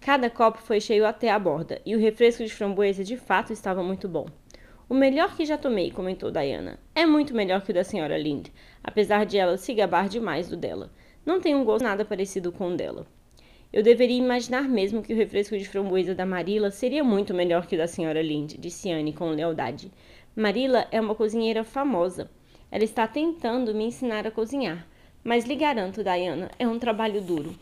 Cada 0.00 0.28
copo 0.28 0.58
foi 0.58 0.80
cheio 0.80 1.06
até 1.06 1.30
a 1.30 1.38
borda 1.38 1.80
e 1.86 1.94
o 1.94 2.00
refresco 2.00 2.42
de 2.42 2.52
framboesa 2.52 3.04
de 3.04 3.16
fato 3.16 3.52
estava 3.52 3.84
muito 3.84 4.08
bom. 4.08 4.26
O 4.88 4.94
melhor 4.94 5.36
que 5.36 5.46
já 5.46 5.56
tomei, 5.56 5.92
comentou 5.92 6.32
Diana. 6.32 6.80
É 6.92 7.06
muito 7.06 7.36
melhor 7.36 7.62
que 7.62 7.70
o 7.70 7.74
da 7.74 7.84
senhora 7.84 8.18
Lind, 8.18 8.48
apesar 8.82 9.24
de 9.24 9.38
ela 9.38 9.56
se 9.56 9.72
gabar 9.72 10.08
demais 10.08 10.48
do 10.48 10.56
dela. 10.56 10.90
Não 11.24 11.40
tem 11.40 11.54
um 11.54 11.64
gosto 11.64 11.84
nada 11.84 12.04
parecido 12.04 12.52
com 12.52 12.72
o 12.72 12.76
dela. 12.76 13.06
Eu 13.72 13.82
deveria 13.82 14.18
imaginar 14.18 14.68
mesmo 14.68 15.02
que 15.02 15.12
o 15.12 15.16
refresco 15.16 15.56
de 15.58 15.68
framboesa 15.68 16.14
da 16.14 16.24
Marilla 16.24 16.70
seria 16.70 17.02
muito 17.02 17.34
melhor 17.34 17.66
que 17.66 17.74
o 17.74 17.78
da 17.78 17.86
senhora 17.86 18.22
Lind, 18.22 18.54
disse 18.58 18.90
Anne 18.90 19.12
com 19.12 19.30
lealdade. 19.30 19.90
Marilla 20.36 20.86
é 20.90 21.00
uma 21.00 21.14
cozinheira 21.14 21.64
famosa. 21.64 22.30
Ela 22.70 22.84
está 22.84 23.06
tentando 23.08 23.74
me 23.74 23.84
ensinar 23.84 24.26
a 24.26 24.30
cozinhar. 24.30 24.86
Mas 25.24 25.44
lhe 25.44 25.56
garanto, 25.56 26.04
Diana, 26.04 26.50
é 26.58 26.68
um 26.68 26.78
trabalho 26.78 27.20
duro. 27.20 27.54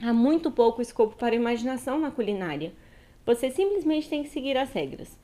Há 0.00 0.12
muito 0.12 0.50
pouco 0.50 0.82
escopo 0.82 1.16
para 1.16 1.34
imaginação 1.34 1.98
na 1.98 2.10
culinária. 2.10 2.72
Você 3.24 3.50
simplesmente 3.50 4.08
tem 4.08 4.22
que 4.22 4.28
seguir 4.28 4.56
as 4.56 4.72
regras. 4.72 5.16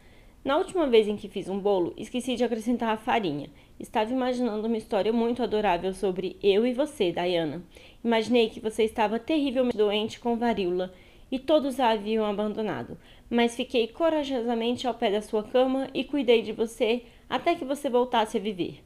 Na 0.45 0.57
última 0.57 0.87
vez 0.87 1.09
em 1.09 1.17
que 1.17 1.29
fiz 1.29 1.49
um 1.49 1.59
bolo, 1.59 1.93
esqueci 1.97 2.37
de 2.37 2.45
acrescentar 2.45 2.91
a 2.91 2.97
farinha. 2.97 3.51
Estava 3.79 4.13
imaginando 4.13 4.69
uma 4.69 4.77
história 4.77 5.13
muito 5.13 5.43
adorável 5.43 5.93
sobre 5.93 6.37
eu 6.43 6.65
e 6.65 6.73
você, 6.73 7.11
Diana. 7.11 7.63
Imaginei 8.05 8.49
que 8.49 8.61
você 8.61 8.85
estava 8.85 9.19
terrivelmente 9.19 9.77
doente 9.77 10.21
com 10.21 10.37
varíola 10.37 10.93
e 11.31 11.39
todos 11.39 11.81
a 11.81 11.91
haviam 11.91 12.25
abandonado, 12.25 12.97
mas 13.29 13.57
fiquei 13.57 13.89
corajosamente 13.89 14.87
ao 14.87 14.95
pé 14.95 15.11
da 15.11 15.21
sua 15.21 15.43
cama 15.43 15.89
e 15.93 16.05
cuidei 16.05 16.43
de 16.43 16.53
você 16.53 17.03
até 17.29 17.57
que 17.57 17.65
você 17.65 17.91
voltasse 17.91 18.37
a 18.37 18.41
viver. 18.41 18.81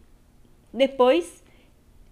Depois, 0.72 1.44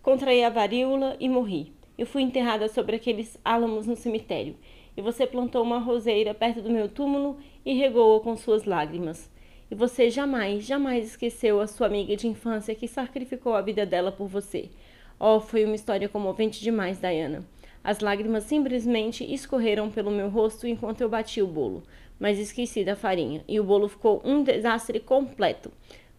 contraí 0.02 0.44
a 0.44 0.50
varíola 0.50 1.16
e 1.18 1.28
morri. 1.28 1.72
Eu 1.96 2.06
fui 2.06 2.20
enterrada 2.20 2.68
sobre 2.68 2.96
aqueles 2.96 3.38
álamos 3.42 3.86
no 3.86 3.96
cemitério, 3.96 4.54
e 4.94 5.00
você 5.00 5.26
plantou 5.26 5.62
uma 5.62 5.78
roseira 5.78 6.34
perto 6.34 6.60
do 6.60 6.70
meu 6.70 6.88
túmulo 6.90 7.38
e 7.64 7.72
regou-a 7.72 8.20
com 8.20 8.36
suas 8.36 8.64
lágrimas. 8.64 9.30
E 9.70 9.74
você 9.74 10.10
jamais, 10.10 10.64
jamais 10.64 11.06
esqueceu 11.06 11.60
a 11.60 11.66
sua 11.66 11.88
amiga 11.88 12.16
de 12.16 12.28
infância 12.28 12.74
que 12.74 12.86
sacrificou 12.86 13.54
a 13.54 13.60
vida 13.60 13.84
dela 13.84 14.12
por 14.12 14.28
você. 14.28 14.70
Oh, 15.18 15.40
foi 15.40 15.64
uma 15.64 15.74
história 15.74 16.08
comovente 16.08 16.60
demais, 16.62 17.00
Diana. 17.00 17.44
As 17.82 18.00
lágrimas 18.00 18.44
simplesmente 18.44 19.24
escorreram 19.24 19.90
pelo 19.90 20.10
meu 20.10 20.28
rosto 20.28 20.66
enquanto 20.66 21.00
eu 21.00 21.08
bati 21.08 21.40
o 21.40 21.46
bolo, 21.46 21.82
mas 22.18 22.38
esqueci 22.38 22.84
da 22.84 22.96
farinha 22.96 23.44
e 23.46 23.58
o 23.58 23.64
bolo 23.64 23.88
ficou 23.88 24.20
um 24.24 24.42
desastre 24.42 25.00
completo. 25.00 25.70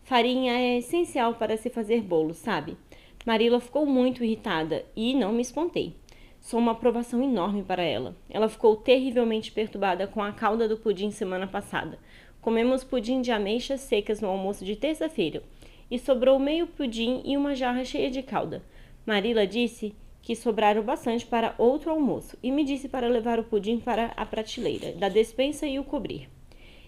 Farinha 0.04 0.54
é 0.54 0.77
essencial 0.77 1.36
para 1.36 1.58
se 1.58 1.70
fazer 1.70 2.01
bolo, 2.01 2.34
sabe? 2.34 2.77
Marila 3.25 3.60
ficou 3.60 3.86
muito 3.86 4.24
irritada 4.24 4.86
e 4.96 5.13
não 5.13 5.34
me 5.34 5.42
espantei. 5.42 5.96
Sou 6.39 6.62
uma 6.62 6.72
aprovação 6.72 7.22
enorme 7.22 7.62
para 7.62 7.84
ela. 7.84 8.16
Ela 8.30 8.48
ficou 8.48 8.77
terrivelmente 8.77 9.51
perturbada 9.51 10.08
com 10.08 10.24
a 10.24 10.32
calda 10.32 10.66
do 10.66 10.77
pudim 10.77 11.12
semana 11.12 11.46
passada. 11.46 12.00
Comemos 12.48 12.82
pudim 12.82 13.22
de 13.22 13.30
ameixas 13.30 13.82
secas 13.82 14.22
no 14.22 14.30
almoço 14.30 14.63
de 14.63 14.74
terça-feira 14.77 15.44
e 15.92 16.00
sobrou 16.00 16.39
meio 16.39 16.66
pudim 16.66 17.22
e 17.25 17.36
uma 17.36 17.54
jarra 17.54 17.84
cheia 17.84 18.10
de 18.10 18.24
calda. 18.24 18.63
Marila 19.06 19.46
disse 19.46 19.94
que 20.22 20.34
sobraram 20.34 20.82
bastante 20.82 21.25
para 21.25 21.54
outro 21.58 21.92
almoço 21.92 22.38
e 22.42 22.50
me 22.50 22.63
disse 22.63 22.88
para 22.88 23.10
levar 23.10 23.38
o 23.38 23.44
pudim 23.44 23.82
para 23.82 24.13
a 24.16 24.25
prateleira 24.25 24.94
da 24.94 25.10
despensa 25.10 25.68
e 25.68 25.77
o 25.77 25.84
cobrir. 25.84 26.30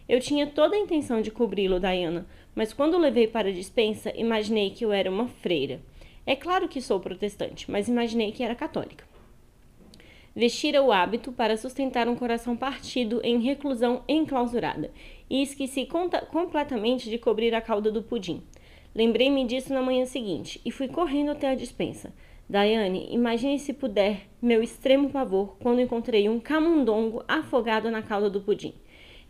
Eu 0.08 0.22
tinha 0.22 0.48
toda 0.48 0.78
a 0.78 0.80
intenção 0.80 1.22
de 1.22 1.30
cobri-lo, 1.30 1.78
Diana, 1.78 2.26
mas 2.56 2.72
quando 2.72 2.94
o 2.94 2.98
levei 2.98 3.28
para 3.28 3.50
a 3.50 3.52
despensa, 3.52 4.14
imaginei 4.16 4.70
que 4.70 4.86
eu 4.86 4.94
era 4.94 5.12
uma 5.12 5.28
freira. 5.28 5.82
É 6.26 6.38
claro 6.38 6.70
que 6.70 6.80
sou 6.80 7.02
protestante, 7.02 7.70
mas 7.70 7.90
imaginei 7.90 8.32
que 8.32 8.44
era 8.44 8.56
católica. 8.56 9.09
Vestira 10.36 10.82
o 10.82 10.92
hábito 10.92 11.32
para 11.32 11.58
sustentar 11.58 12.08
um 12.08 12.16
coração 12.16 12.56
partido 12.56 13.20
em 13.24 13.40
reclusão 13.40 14.04
enclausurada 14.08 14.92
e 15.30 15.42
esqueci 15.42 15.88
completamente 16.32 17.10
de 17.10 17.18
cobrir 17.18 17.54
a 17.56 17.62
cauda 17.62 17.92
do 17.92 18.04
pudim. 18.04 18.44
Lembrei-me 18.94 19.46
disso 19.46 19.74
na 19.74 19.82
manhã 19.82 20.06
seguinte 20.06 20.62
e 20.64 20.72
fui 20.72 20.88
correndo 20.88 21.32
até 21.32 21.50
a 21.50 21.56
dispensa. 21.56 22.14
Daiane, 22.48 23.08
imagine 23.12 23.60
se 23.60 23.74
puder 23.74 24.28
meu 24.42 24.64
extremo 24.64 25.10
pavor 25.10 25.56
quando 25.60 25.82
encontrei 25.82 26.28
um 26.28 26.40
camundongo 26.40 27.24
afogado 27.28 27.92
na 27.92 28.02
calda 28.02 28.30
do 28.30 28.42
pudim. 28.42 28.74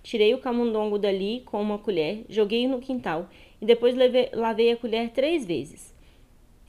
Tirei 0.02 0.34
o 0.34 0.40
camundongo 0.40 0.98
dali 0.98 1.42
com 1.46 1.62
uma 1.62 1.78
colher, 1.78 2.26
joguei-o 2.30 2.70
no 2.70 2.80
quintal 2.80 3.30
e 3.62 3.66
depois 3.66 3.96
levei, 3.96 4.30
lavei 4.34 4.72
a 4.72 4.78
colher 4.78 5.10
três 5.10 5.46
vezes. 5.46 5.94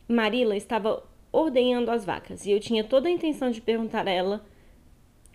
Marila 0.09 0.57
estava 0.57 1.05
ordenhando 1.33 1.91
as 1.91 2.05
vacas 2.05 2.47
e 2.47 2.51
eu 2.51 2.61
tinha 2.61 2.85
toda 2.85 3.09
a 3.09 3.13
intenção 3.13 3.51
de 3.51 3.61
perguntar 3.61 4.07
a 4.07 4.11
ela, 4.11 4.45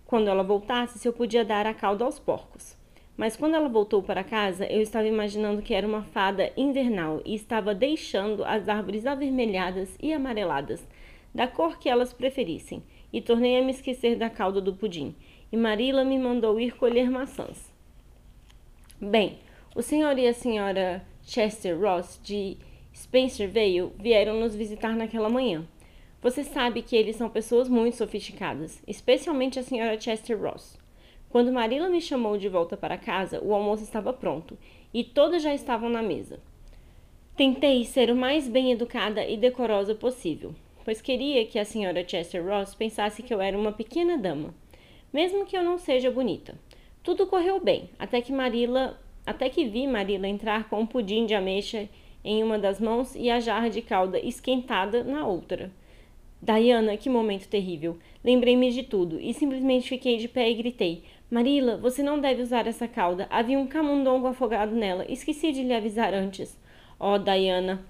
quando 0.06 0.30
ela 0.30 0.44
voltasse, 0.44 1.00
se 1.00 1.08
eu 1.08 1.14
podia 1.14 1.44
dar 1.44 1.66
a 1.66 1.74
calda 1.74 2.06
aos 2.06 2.20
porcos. 2.20 2.78
Mas 3.18 3.36
quando 3.38 3.56
ela 3.56 3.70
voltou 3.70 4.04
para 4.04 4.24
casa, 4.24 4.66
eu 4.66 4.82
estava 4.82 5.08
imaginando 5.08 5.62
que 5.62 5.74
era 5.74 5.88
uma 5.88 6.04
fada 6.04 6.52
invernal 6.58 7.22
e 7.26 7.34
estava 7.34 7.74
deixando 7.74 8.44
as 8.44 8.68
árvores 8.68 9.06
avermelhadas 9.06 9.98
e 10.02 10.14
amareladas, 10.14 10.86
da 11.34 11.48
cor 11.48 11.80
que 11.80 11.90
elas 11.90 12.14
preferissem, 12.14 12.84
e 13.12 13.22
tornei 13.22 13.58
a 13.58 13.64
me 13.64 13.72
esquecer 13.72 14.16
da 14.16 14.30
calda 14.30 14.60
do 14.60 14.74
pudim. 14.74 15.16
E 15.52 15.58
Marila 15.58 16.04
me 16.04 16.20
mandou 16.20 16.60
ir 16.60 16.76
colher 16.76 17.10
maçãs. 17.10 17.74
Bem, 19.00 19.40
o 19.74 19.82
senhor 19.82 20.18
e 20.18 20.28
a 20.28 20.34
senhora 20.34 21.06
Chester 21.22 21.80
Ross 21.80 22.20
de 22.24 22.58
Spencer 22.94 23.50
Vale 23.50 23.92
vieram 23.98 24.40
nos 24.40 24.56
visitar 24.56 24.96
naquela 24.96 25.30
manhã. 25.30 25.66
Você 26.26 26.44
sabe 26.44 26.82
que 26.82 26.96
eles 26.96 27.18
são 27.18 27.30
pessoas 27.30 27.70
muito 27.70 27.98
sofisticadas, 27.98 28.82
especialmente 28.88 29.60
a 29.60 29.64
senhora 29.64 30.02
Chester 30.02 30.36
Ross. 30.42 30.76
Quando 31.30 31.54
Marila 31.54 31.88
me 31.88 32.02
chamou 32.02 32.36
de 32.36 32.50
volta 32.50 32.76
para 32.76 32.98
casa, 32.98 33.40
o 33.44 33.54
almoço 33.54 33.84
estava 33.84 34.12
pronto 34.12 34.58
e 34.92 35.04
todos 35.04 35.44
já 35.44 35.54
estavam 35.54 35.88
na 35.88 36.02
mesa. 36.02 36.40
Tentei 37.38 37.86
ser 37.86 38.10
o 38.10 38.16
mais 38.16 38.48
bem 38.48 38.72
educada 38.72 39.24
e 39.24 39.38
decorosa 39.38 39.94
possível, 39.94 40.56
pois 40.84 41.00
queria 41.00 41.46
que 41.46 41.60
a 41.60 41.64
senhora 41.64 42.04
Chester 42.04 42.44
Ross 42.44 42.74
pensasse 42.74 43.22
que 43.22 43.32
eu 43.32 43.40
era 43.40 43.56
uma 43.56 43.72
pequena 43.72 44.18
dama, 44.18 44.52
mesmo 45.14 45.46
que 45.46 45.56
eu 45.56 45.64
não 45.64 45.78
seja 45.78 46.10
bonita. 46.10 46.58
Tudo 47.04 47.28
correu 47.28 47.60
bem, 47.60 47.88
até 48.00 48.20
que 48.20 48.34
Marila, 48.34 49.00
até 49.28 49.48
que 49.48 49.68
vi 49.68 49.86
Marila 49.86 50.28
entrar 50.28 50.70
com 50.70 50.80
um 50.80 50.88
pudim 50.88 51.28
de 51.28 51.36
ameixa 51.36 51.88
em 52.24 52.42
uma 52.42 52.58
das 52.58 52.80
mãos 52.80 53.14
e 53.14 53.30
a 53.30 53.40
jarra 53.40 53.70
de 53.70 53.84
calda 53.84 54.18
esquentada 54.18 55.04
na 55.04 55.24
outra. 55.28 55.72
Diana, 56.42 56.98
que 56.98 57.10
momento 57.10 57.48
terrível. 57.48 57.98
Lembrei-me 58.24 58.72
de 58.72 58.84
tudo 58.84 59.20
e 59.20 59.34
simplesmente 59.34 59.90
fiquei 59.90 60.18
de 60.18 60.28
pé 60.28 60.50
e 60.50 60.56
gritei: 60.56 61.04
Marila, 61.30 61.78
você 61.78 62.04
não 62.04 62.20
deve 62.20 62.42
usar 62.42 62.68
essa 62.68 62.88
cauda. 62.88 63.28
Havia 63.30 63.58
um 63.58 63.68
camundongo 63.68 64.28
afogado 64.28 64.76
nela. 64.76 65.06
Esqueci 65.10 65.52
de 65.52 65.64
lhe 65.64 65.74
avisar 65.74 66.14
antes. 66.14 66.58
Oh, 67.00 67.18
Diana. 67.18 67.84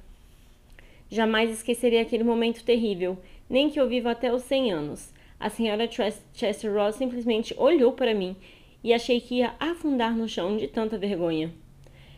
Jamais 1.09 1.51
esquecerei 1.51 1.99
aquele 1.99 2.23
momento 2.23 2.63
terrível, 2.63 3.17
nem 3.49 3.69
que 3.69 3.79
eu 3.79 3.87
viva 3.87 4.11
até 4.11 4.33
os 4.33 4.41
cem 4.43 4.71
anos. 4.71 5.13
A 5.39 5.49
senhora 5.49 5.89
Chester 6.33 6.73
Ross 6.73 6.95
simplesmente 6.95 7.53
olhou 7.57 7.91
para 7.91 8.13
mim 8.13 8.35
e 8.83 8.93
achei 8.93 9.19
que 9.19 9.35
ia 9.35 9.53
afundar 9.59 10.15
no 10.15 10.27
chão 10.27 10.57
de 10.57 10.67
tanta 10.67 10.97
vergonha. 10.97 11.53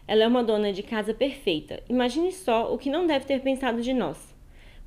Ela 0.07 0.23
é 0.23 0.27
uma 0.27 0.43
dona 0.43 0.71
de 0.71 0.83
casa 0.83 1.13
perfeita. 1.13 1.83
Imagine 1.89 2.31
só 2.31 2.73
o 2.73 2.77
que 2.77 2.89
não 2.89 3.05
deve 3.05 3.25
ter 3.25 3.41
pensado 3.41 3.81
de 3.81 3.93
nós. 3.93 4.26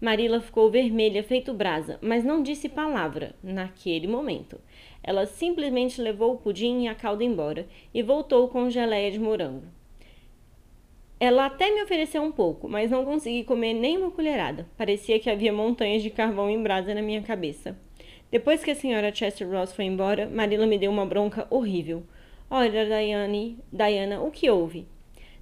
Marila 0.01 0.41
ficou 0.41 0.71
vermelha, 0.71 1.23
feito 1.23 1.53
brasa, 1.53 1.99
mas 2.01 2.25
não 2.25 2.43
disse 2.43 2.71
palavra 2.71 3.35
naquele 3.43 4.07
momento. 4.07 4.59
Ela 5.03 5.27
simplesmente 5.27 6.01
levou 6.01 6.33
o 6.33 6.39
pudim 6.39 6.85
e 6.85 6.89
a 6.89 6.95
calda 6.95 7.23
embora 7.23 7.67
e 7.93 8.03
voltou 8.03 8.49
com 8.49 8.71
geleia 8.71 9.11
de 9.11 9.19
morango. 9.19 9.67
Ela 11.21 11.45
até 11.45 11.71
me 11.71 11.83
ofereceu 11.83 12.23
um 12.23 12.33
pouco, 12.33 12.67
mas 12.67 12.91
não 12.91 13.05
consegui 13.05 13.45
comer 13.45 13.75
nem 13.75 13.99
uma 13.99 14.11
colherada. 14.11 14.67
Parecia 14.75 15.21
que 15.21 15.29
havia 15.29 15.53
montanhas 15.53 16.03
de 16.03 16.09
carvão 16.09 16.49
em 16.49 16.63
brasa 16.63 16.95
na 16.95 17.03
minha 17.03 17.21
cabeça. 17.21 17.77
Depois 18.31 18.65
que 18.65 18.71
a 18.71 18.75
senhora 18.75 19.15
Chester 19.15 19.47
Ross 19.51 19.75
foi 19.75 19.85
embora, 19.85 20.27
Marilla 20.27 20.67
me 20.67 20.79
deu 20.79 20.91
uma 20.91 21.05
bronca 21.05 21.47
horrível. 21.51 22.03
Olha, 22.51 22.87
Diane, 22.87 23.59
Diana, 23.71 24.23
o 24.23 24.31
que 24.31 24.49
houve? 24.49 24.87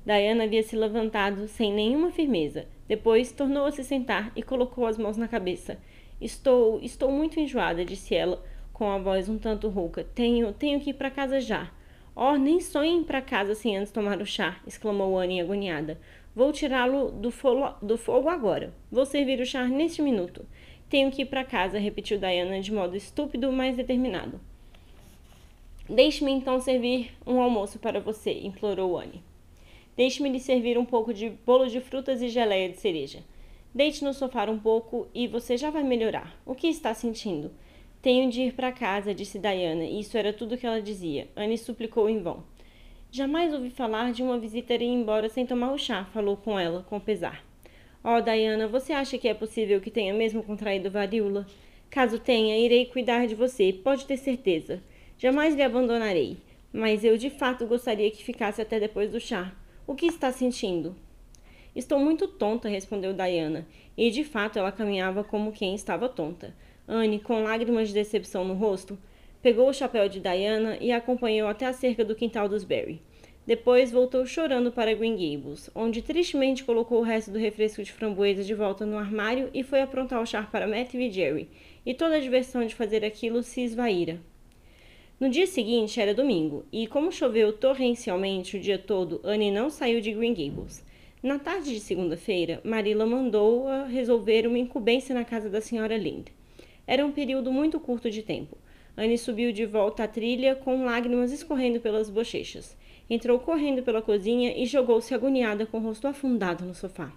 Diana 0.08 0.44
havia 0.44 0.62
se 0.62 0.74
levantado 0.74 1.46
sem 1.48 1.70
nenhuma 1.70 2.10
firmeza. 2.10 2.64
Depois 2.88 3.30
tornou 3.30 3.66
a 3.66 3.70
se 3.70 3.84
sentar 3.84 4.32
e 4.34 4.42
colocou 4.42 4.86
as 4.86 4.96
mãos 4.96 5.18
na 5.18 5.28
cabeça. 5.28 5.78
Estou, 6.18 6.80
estou 6.80 7.12
muito 7.12 7.38
enjoada, 7.38 7.84
disse 7.84 8.14
ela, 8.14 8.42
com 8.72 8.90
a 8.90 8.96
voz 8.96 9.28
um 9.28 9.36
tanto 9.36 9.68
rouca. 9.68 10.04
Tenho, 10.14 10.50
tenho 10.54 10.80
que 10.80 10.90
ir 10.90 10.94
para 10.94 11.10
casa 11.10 11.42
já. 11.42 11.70
Oh, 12.16 12.38
nem 12.38 12.58
sonhe 12.58 13.04
para 13.04 13.20
casa 13.20 13.54
sem 13.54 13.76
antes 13.76 13.92
tomar 13.92 14.18
o 14.22 14.24
chá, 14.24 14.58
exclamou 14.66 15.18
Anne 15.18 15.42
agoniada. 15.42 16.00
Vou 16.34 16.52
tirá-lo 16.52 17.10
do, 17.10 17.30
do 17.82 17.98
fogo 17.98 18.30
agora. 18.30 18.72
Vou 18.90 19.04
servir 19.04 19.42
o 19.42 19.44
chá 19.44 19.68
neste 19.68 20.00
minuto. 20.00 20.46
Tenho 20.88 21.10
que 21.10 21.20
ir 21.20 21.26
para 21.26 21.44
casa, 21.44 21.78
repetiu 21.78 22.16
Diana 22.16 22.58
de 22.62 22.72
modo 22.72 22.96
estúpido, 22.96 23.52
mas 23.52 23.76
determinado. 23.76 24.40
Deixe-me 25.86 26.32
então 26.32 26.58
servir 26.60 27.10
um 27.26 27.38
almoço 27.42 27.78
para 27.78 28.00
você, 28.00 28.32
implorou 28.32 28.98
Anne. 28.98 29.27
Deixe-me 29.98 30.28
lhe 30.28 30.38
servir 30.38 30.78
um 30.78 30.84
pouco 30.84 31.12
de 31.12 31.28
bolo 31.28 31.66
de 31.66 31.80
frutas 31.80 32.22
e 32.22 32.28
geleia 32.28 32.68
de 32.68 32.76
cereja. 32.76 33.18
Deite 33.74 34.04
no 34.04 34.14
sofá 34.14 34.48
um 34.48 34.56
pouco 34.56 35.08
e 35.12 35.26
você 35.26 35.56
já 35.56 35.70
vai 35.70 35.82
melhorar. 35.82 36.40
O 36.46 36.54
que 36.54 36.68
está 36.68 36.94
sentindo? 36.94 37.50
Tenho 38.00 38.30
de 38.30 38.42
ir 38.42 38.52
para 38.52 38.70
casa, 38.70 39.12
disse 39.12 39.40
Diana, 39.40 39.82
e 39.82 39.98
isso 39.98 40.16
era 40.16 40.32
tudo 40.32 40.56
que 40.56 40.64
ela 40.64 40.80
dizia. 40.80 41.26
Anne 41.34 41.58
suplicou 41.58 42.08
em 42.08 42.22
vão. 42.22 42.44
Jamais 43.10 43.52
ouvi 43.52 43.70
falar 43.70 44.12
de 44.12 44.22
uma 44.22 44.38
visita 44.38 44.72
ir 44.72 44.84
embora 44.84 45.28
sem 45.28 45.44
tomar 45.44 45.72
o 45.72 45.78
chá, 45.78 46.04
falou 46.14 46.36
com 46.36 46.56
ela, 46.56 46.86
com 46.88 47.00
pesar. 47.00 47.44
Oh, 48.04 48.20
Diana, 48.20 48.68
você 48.68 48.92
acha 48.92 49.18
que 49.18 49.26
é 49.26 49.34
possível 49.34 49.80
que 49.80 49.90
tenha 49.90 50.14
mesmo 50.14 50.44
contraído 50.44 50.92
varíola? 50.92 51.44
Caso 51.90 52.20
tenha, 52.20 52.56
irei 52.56 52.86
cuidar 52.86 53.26
de 53.26 53.34
você, 53.34 53.72
pode 53.72 54.06
ter 54.06 54.16
certeza. 54.16 54.80
Jamais 55.18 55.56
lhe 55.56 55.62
abandonarei. 55.64 56.36
Mas 56.72 57.02
eu 57.02 57.16
de 57.18 57.30
fato 57.30 57.66
gostaria 57.66 58.08
que 58.12 58.22
ficasse 58.22 58.62
até 58.62 58.78
depois 58.78 59.10
do 59.10 59.18
chá. 59.18 59.52
O 59.88 59.94
que 59.94 60.04
está 60.04 60.30
sentindo? 60.30 60.94
Estou 61.74 61.98
muito 61.98 62.28
tonta, 62.28 62.68
respondeu 62.68 63.14
Diana, 63.14 63.66
e 63.96 64.10
de 64.10 64.22
fato 64.22 64.58
ela 64.58 64.70
caminhava 64.70 65.24
como 65.24 65.50
quem 65.50 65.74
estava 65.74 66.10
tonta. 66.10 66.54
Anne, 66.86 67.18
com 67.18 67.42
lágrimas 67.42 67.88
de 67.88 67.94
decepção 67.94 68.44
no 68.44 68.52
rosto, 68.52 68.98
pegou 69.40 69.66
o 69.66 69.72
chapéu 69.72 70.06
de 70.06 70.20
Diana 70.20 70.76
e 70.78 70.92
a 70.92 70.98
acompanhou 70.98 71.48
até 71.48 71.64
a 71.64 71.72
cerca 71.72 72.04
do 72.04 72.14
quintal 72.14 72.50
dos 72.50 72.64
Barry. 72.64 73.00
Depois 73.46 73.90
voltou 73.90 74.26
chorando 74.26 74.70
para 74.70 74.92
Green 74.92 75.16
Gables, 75.16 75.70
onde 75.74 76.02
tristemente 76.02 76.64
colocou 76.64 76.98
o 76.98 77.02
resto 77.02 77.30
do 77.30 77.38
refresco 77.38 77.82
de 77.82 77.90
framboesa 77.90 78.44
de 78.44 78.52
volta 78.52 78.84
no 78.84 78.98
armário 78.98 79.48
e 79.54 79.62
foi 79.62 79.80
aprontar 79.80 80.20
o 80.20 80.26
chá 80.26 80.42
para 80.42 80.68
Matthew 80.68 81.00
e 81.00 81.10
Jerry, 81.10 81.48
e 81.86 81.94
toda 81.94 82.16
a 82.16 82.20
diversão 82.20 82.66
de 82.66 82.74
fazer 82.74 83.06
aquilo 83.06 83.42
se 83.42 83.62
esvaíra. 83.62 84.20
No 85.20 85.28
dia 85.28 85.48
seguinte 85.48 86.00
era 86.00 86.14
domingo, 86.14 86.64
e 86.70 86.86
como 86.86 87.10
choveu 87.10 87.52
torrencialmente 87.52 88.56
o 88.56 88.60
dia 88.60 88.78
todo, 88.78 89.20
Anne 89.24 89.50
não 89.50 89.68
saiu 89.68 90.00
de 90.00 90.12
Green 90.12 90.32
Gables. 90.32 90.84
Na 91.20 91.40
tarde 91.40 91.74
de 91.74 91.80
segunda-feira, 91.80 92.60
Marilla 92.62 93.04
mandou-a 93.04 93.86
resolver 93.86 94.46
uma 94.46 94.60
incumbência 94.60 95.12
na 95.12 95.24
casa 95.24 95.50
da 95.50 95.60
senhora 95.60 95.96
Lind. 95.96 96.28
Era 96.86 97.04
um 97.04 97.10
período 97.10 97.50
muito 97.50 97.80
curto 97.80 98.08
de 98.08 98.22
tempo. 98.22 98.56
Anne 98.96 99.18
subiu 99.18 99.50
de 99.50 99.66
volta 99.66 100.04
à 100.04 100.08
trilha 100.08 100.54
com 100.54 100.84
lágrimas 100.84 101.32
escorrendo 101.32 101.80
pelas 101.80 102.08
bochechas. 102.08 102.76
Entrou 103.10 103.40
correndo 103.40 103.82
pela 103.82 104.00
cozinha 104.00 104.56
e 104.56 104.66
jogou-se 104.66 105.12
agoniada 105.12 105.66
com 105.66 105.78
o 105.78 105.82
rosto 105.82 106.06
afundado 106.06 106.64
no 106.64 106.74
sofá. 106.74 107.12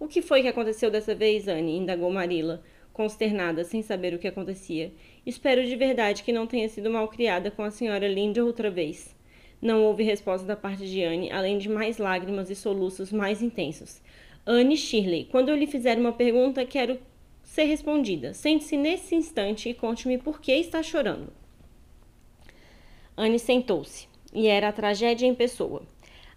O 0.00 0.08
que 0.08 0.20
foi 0.20 0.42
que 0.42 0.48
aconteceu 0.48 0.90
dessa 0.90 1.14
vez, 1.14 1.46
Anne? 1.46 1.76
indagou 1.76 2.10
Marilla, 2.10 2.60
consternada, 2.92 3.62
sem 3.62 3.82
saber 3.82 4.14
o 4.14 4.18
que 4.18 4.26
acontecia. 4.26 4.90
Espero 5.26 5.66
de 5.66 5.74
verdade 5.74 6.22
que 6.22 6.32
não 6.32 6.46
tenha 6.46 6.68
sido 6.68 6.88
mal 6.88 7.08
criada 7.08 7.50
com 7.50 7.64
a 7.64 7.70
senhora 7.72 8.06
Linda 8.06 8.44
outra 8.44 8.70
vez. 8.70 9.12
Não 9.60 9.82
houve 9.82 10.04
resposta 10.04 10.46
da 10.46 10.54
parte 10.54 10.86
de 10.86 11.02
Anne, 11.02 11.32
além 11.32 11.58
de 11.58 11.68
mais 11.68 11.98
lágrimas 11.98 12.48
e 12.48 12.54
soluços 12.54 13.10
mais 13.10 13.42
intensos. 13.42 14.00
Anne 14.46 14.76
Shirley, 14.76 15.24
quando 15.24 15.48
eu 15.48 15.56
lhe 15.56 15.66
fizer 15.66 15.98
uma 15.98 16.12
pergunta, 16.12 16.64
quero 16.64 16.96
ser 17.42 17.64
respondida. 17.64 18.32
Sente-se 18.34 18.76
nesse 18.76 19.16
instante 19.16 19.68
e 19.68 19.74
conte-me 19.74 20.16
por 20.16 20.40
que 20.40 20.52
está 20.52 20.80
chorando. 20.80 21.32
Anne 23.16 23.40
sentou-se, 23.40 24.06
e 24.32 24.46
era 24.46 24.68
a 24.68 24.72
tragédia 24.72 25.26
em 25.26 25.34
pessoa. 25.34 25.82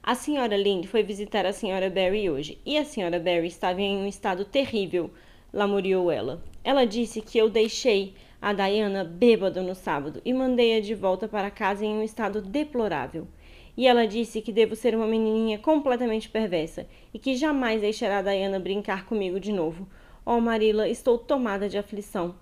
A 0.01 0.15
senhora 0.15 0.57
Lind 0.57 0.85
foi 0.85 1.03
visitar 1.03 1.45
a 1.45 1.53
senhora 1.53 1.91
Barry 1.91 2.27
hoje, 2.27 2.57
e 2.65 2.75
a 2.75 2.85
senhora 2.85 3.19
Barry 3.19 3.47
estava 3.47 3.81
em 3.81 3.97
um 3.97 4.07
estado 4.07 4.45
terrível, 4.45 5.11
lamuriou 5.53 6.09
ela. 6.09 6.43
Ela 6.63 6.85
disse 6.85 7.21
que 7.21 7.37
eu 7.37 7.49
deixei 7.49 8.15
a 8.41 8.53
Diana 8.53 9.03
bêbada 9.03 9.61
no 9.61 9.75
sábado 9.75 10.21
e 10.23 10.33
mandei-a 10.33 10.79
de 10.79 10.95
volta 10.95 11.27
para 11.27 11.51
casa 11.51 11.85
em 11.85 11.93
um 11.93 12.03
estado 12.03 12.41
deplorável. 12.41 13.27
E 13.75 13.87
ela 13.87 14.07
disse 14.07 14.41
que 14.41 14.51
devo 14.51 14.75
ser 14.75 14.95
uma 14.95 15.07
menininha 15.07 15.57
completamente 15.59 16.29
perversa 16.29 16.87
e 17.13 17.19
que 17.19 17.35
jamais 17.35 17.81
deixará 17.81 18.19
a 18.19 18.21
Diana 18.21 18.59
brincar 18.59 19.05
comigo 19.05 19.39
de 19.39 19.51
novo. 19.51 19.87
Oh, 20.25 20.39
Marila, 20.39 20.87
estou 20.87 21.17
tomada 21.17 21.67
de 21.67 21.77
aflição. 21.77 22.35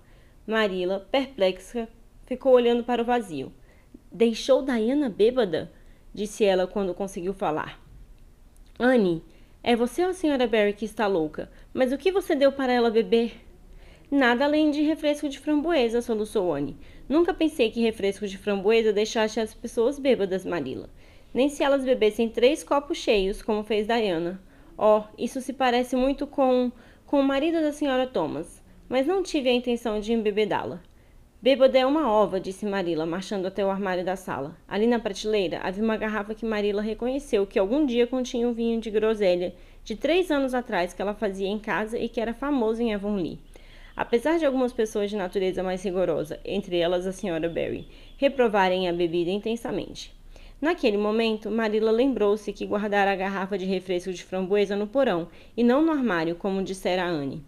Marila, 0.46 1.06
perplexa, 1.10 1.88
ficou 2.26 2.52
olhando 2.52 2.84
para 2.84 3.02
o 3.02 3.04
vazio. 3.04 3.52
Deixou 4.10 4.62
Diana 4.62 5.08
bêbada? 5.08 5.72
disse 6.14 6.44
ela 6.44 6.66
quando 6.66 6.94
conseguiu 6.94 7.32
falar. 7.32 7.80
Anne, 8.78 9.22
é 9.62 9.76
você 9.76 10.02
ou 10.02 10.10
a 10.10 10.14
senhora 10.14 10.46
Barry 10.46 10.72
que 10.72 10.84
está 10.84 11.06
louca? 11.06 11.50
Mas 11.74 11.92
o 11.92 11.98
que 11.98 12.10
você 12.10 12.34
deu 12.34 12.50
para 12.52 12.72
ela 12.72 12.90
beber? 12.90 13.47
Nada 14.10 14.46
além 14.46 14.70
de 14.70 14.80
refresco 14.80 15.28
de 15.28 15.38
framboesa, 15.38 16.00
soluçou 16.00 16.54
Anne. 16.54 16.78
Nunca 17.06 17.34
pensei 17.34 17.70
que 17.70 17.82
refresco 17.82 18.26
de 18.26 18.38
framboesa 18.38 18.90
deixasse 18.90 19.38
as 19.38 19.52
pessoas 19.52 19.98
bêbadas, 19.98 20.46
Marilla. 20.46 20.88
Nem 21.34 21.50
se 21.50 21.62
elas 21.62 21.84
bebessem 21.84 22.26
três 22.26 22.64
copos 22.64 22.96
cheios, 22.96 23.42
como 23.42 23.62
fez 23.62 23.86
Diana. 23.86 24.40
Oh, 24.78 25.02
isso 25.18 25.42
se 25.42 25.52
parece 25.52 25.94
muito 25.94 26.26
com, 26.26 26.72
com 27.04 27.20
o 27.20 27.22
marido 27.22 27.60
da 27.60 27.70
senhora 27.70 28.06
Thomas. 28.06 28.64
Mas 28.88 29.06
não 29.06 29.22
tive 29.22 29.50
a 29.50 29.52
intenção 29.52 30.00
de 30.00 30.14
embebedá-la. 30.14 30.80
Bêbada 31.40 31.78
é 31.78 31.84
uma 31.84 32.10
ova, 32.10 32.40
disse 32.40 32.64
Marilla, 32.64 33.04
marchando 33.04 33.46
até 33.46 33.62
o 33.64 33.70
armário 33.70 34.04
da 34.04 34.16
sala. 34.16 34.56
Ali 34.66 34.86
na 34.86 34.98
prateleira 34.98 35.60
havia 35.62 35.84
uma 35.84 35.98
garrafa 35.98 36.34
que 36.34 36.46
Marilla 36.46 36.80
reconheceu 36.80 37.46
que 37.46 37.58
algum 37.58 37.84
dia 37.84 38.06
continha 38.06 38.48
um 38.48 38.54
vinho 38.54 38.80
de 38.80 38.90
groselha 38.90 39.54
de 39.84 39.94
três 39.94 40.30
anos 40.30 40.52
atrás 40.54 40.92
que 40.92 41.00
ela 41.00 41.14
fazia 41.14 41.46
em 41.46 41.58
casa 41.58 41.98
e 41.98 42.08
que 42.08 42.20
era 42.20 42.34
famoso 42.34 42.82
em 42.82 42.92
Avonlea. 42.94 43.38
Apesar 43.98 44.38
de 44.38 44.46
algumas 44.46 44.72
pessoas 44.72 45.10
de 45.10 45.16
natureza 45.16 45.60
mais 45.60 45.82
rigorosa, 45.82 46.38
entre 46.44 46.78
elas 46.78 47.04
a 47.04 47.10
senhora 47.10 47.48
Barry, 47.48 47.88
reprovarem 48.16 48.88
a 48.88 48.92
bebida 48.92 49.28
intensamente. 49.28 50.14
Naquele 50.60 50.96
momento, 50.96 51.50
Marilla 51.50 51.90
lembrou-se 51.90 52.52
que 52.52 52.64
guardara 52.64 53.10
a 53.10 53.16
garrafa 53.16 53.58
de 53.58 53.64
refresco 53.64 54.12
de 54.12 54.22
framboesa 54.22 54.76
no 54.76 54.86
porão 54.86 55.26
e 55.56 55.64
não 55.64 55.82
no 55.82 55.90
armário, 55.90 56.36
como 56.36 56.62
dissera 56.62 57.04
Anne. 57.04 57.44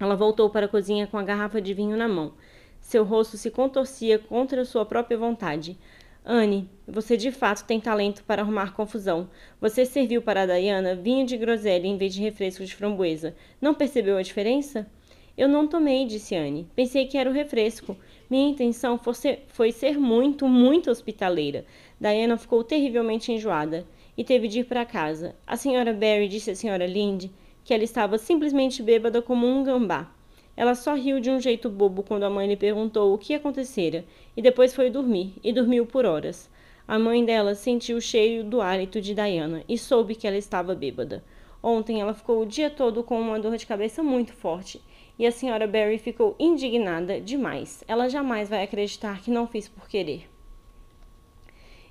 Ela 0.00 0.16
voltou 0.16 0.48
para 0.48 0.64
a 0.64 0.68
cozinha 0.70 1.06
com 1.06 1.18
a 1.18 1.22
garrafa 1.22 1.60
de 1.60 1.74
vinho 1.74 1.98
na 1.98 2.08
mão. 2.08 2.32
Seu 2.80 3.04
rosto 3.04 3.36
se 3.36 3.50
contorcia 3.50 4.18
contra 4.18 4.64
sua 4.64 4.86
própria 4.86 5.18
vontade. 5.18 5.76
Anne, 6.24 6.66
você 6.86 7.14
de 7.14 7.30
fato 7.30 7.66
tem 7.66 7.78
talento 7.78 8.24
para 8.24 8.40
arrumar 8.40 8.72
confusão. 8.72 9.28
Você 9.60 9.84
serviu 9.84 10.22
para 10.22 10.44
a 10.44 10.46
Diana 10.46 10.94
vinho 10.94 11.26
de 11.26 11.36
groselha 11.36 11.86
em 11.86 11.98
vez 11.98 12.14
de 12.14 12.22
refresco 12.22 12.64
de 12.64 12.74
framboesa. 12.74 13.36
Não 13.60 13.74
percebeu 13.74 14.16
a 14.16 14.22
diferença? 14.22 14.90
Eu 15.38 15.46
não 15.46 15.68
tomei, 15.68 16.04
disse 16.04 16.34
Anne. 16.34 16.66
Pensei 16.74 17.06
que 17.06 17.16
era 17.16 17.30
o 17.30 17.32
refresco. 17.32 17.96
Minha 18.28 18.48
intenção 18.48 18.98
foi 19.46 19.70
ser 19.70 19.96
muito, 19.96 20.48
muito 20.48 20.90
hospitaleira. 20.90 21.64
Diana 22.00 22.36
ficou 22.36 22.64
terrivelmente 22.64 23.30
enjoada 23.30 23.86
e 24.16 24.24
teve 24.24 24.48
de 24.48 24.58
ir 24.58 24.64
para 24.64 24.84
casa. 24.84 25.36
A 25.46 25.56
senhora 25.56 25.92
Barry 25.92 26.26
disse 26.26 26.50
à 26.50 26.56
senhora 26.56 26.88
Lynde 26.88 27.30
que 27.62 27.72
ela 27.72 27.84
estava 27.84 28.18
simplesmente 28.18 28.82
bêbada 28.82 29.22
como 29.22 29.46
um 29.46 29.62
gambá. 29.62 30.12
Ela 30.56 30.74
só 30.74 30.94
riu 30.94 31.20
de 31.20 31.30
um 31.30 31.38
jeito 31.38 31.70
bobo 31.70 32.02
quando 32.02 32.24
a 32.24 32.30
mãe 32.30 32.48
lhe 32.48 32.56
perguntou 32.56 33.14
o 33.14 33.18
que 33.18 33.32
acontecera 33.32 34.04
e 34.36 34.42
depois 34.42 34.74
foi 34.74 34.90
dormir, 34.90 35.34
e 35.44 35.52
dormiu 35.52 35.86
por 35.86 36.04
horas. 36.04 36.50
A 36.88 36.98
mãe 36.98 37.24
dela 37.24 37.54
sentiu 37.54 37.98
o 37.98 38.00
cheiro 38.00 38.42
do 38.42 38.60
hálito 38.60 39.00
de 39.00 39.14
Diana 39.14 39.62
e 39.68 39.78
soube 39.78 40.16
que 40.16 40.26
ela 40.26 40.36
estava 40.36 40.74
bêbada. 40.74 41.22
Ontem 41.62 42.00
ela 42.00 42.12
ficou 42.12 42.42
o 42.42 42.46
dia 42.46 42.68
todo 42.68 43.04
com 43.04 43.20
uma 43.20 43.38
dor 43.38 43.56
de 43.56 43.66
cabeça 43.66 44.02
muito 44.02 44.32
forte 44.32 44.80
e 45.18 45.26
a 45.26 45.32
senhora 45.32 45.66
Barry 45.66 45.98
ficou 45.98 46.36
indignada 46.38 47.20
demais. 47.20 47.82
Ela 47.88 48.08
jamais 48.08 48.48
vai 48.48 48.62
acreditar 48.62 49.20
que 49.20 49.30
não 49.30 49.48
fiz 49.48 49.68
por 49.68 49.88
querer. 49.88 50.30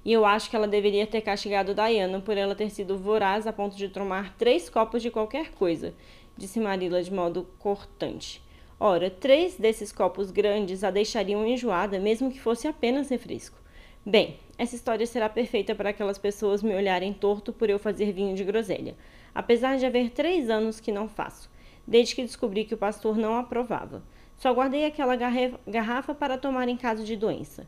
E 0.05 0.13
eu 0.13 0.25
acho 0.25 0.49
que 0.49 0.55
ela 0.55 0.67
deveria 0.67 1.05
ter 1.05 1.19
castigado 1.19 1.75
Diana 1.75 2.21
por 2.21 2.37
ela 2.37 2.55
ter 2.55 2.69
sido 2.69 2.97
voraz 2.97 3.45
a 3.45 3.51
ponto 3.51 3.75
de 3.75 3.89
tomar 3.89 4.37
três 4.37 4.69
copos 4.69 5.01
de 5.01 5.11
qualquer 5.11 5.51
coisa, 5.51 5.93
disse 6.37 6.61
Marilla 6.61 7.03
de 7.03 7.13
modo 7.13 7.45
cortante. 7.59 8.41
Ora, 8.79 9.09
três 9.09 9.57
desses 9.57 9.91
copos 9.91 10.31
grandes 10.31 10.83
a 10.83 10.91
deixariam 10.91 11.45
enjoada, 11.45 11.99
mesmo 11.99 12.31
que 12.31 12.39
fosse 12.39 12.67
apenas 12.67 13.09
refresco. 13.09 13.57
Bem, 14.05 14.37
essa 14.57 14.75
história 14.75 15.05
será 15.05 15.27
perfeita 15.27 15.75
para 15.75 15.89
aquelas 15.89 16.17
pessoas 16.17 16.63
me 16.63 16.73
olharem 16.73 17.11
torto 17.11 17.51
por 17.51 17.69
eu 17.69 17.77
fazer 17.77 18.13
vinho 18.13 18.35
de 18.35 18.45
groselha, 18.45 18.95
apesar 19.35 19.77
de 19.77 19.85
haver 19.85 20.11
três 20.11 20.49
anos 20.49 20.79
que 20.79 20.91
não 20.91 21.09
faço 21.09 21.49
desde 21.87 22.13
que 22.13 22.23
descobri 22.23 22.65
que 22.65 22.73
o 22.73 22.77
pastor 22.77 23.17
não 23.17 23.37
aprovava. 23.37 24.03
Só 24.35 24.53
guardei 24.53 24.85
aquela 24.85 25.15
garrafa 25.15 26.13
para 26.13 26.37
tomar 26.37 26.67
em 26.67 26.77
caso 26.77 27.03
de 27.03 27.15
doença. 27.15 27.65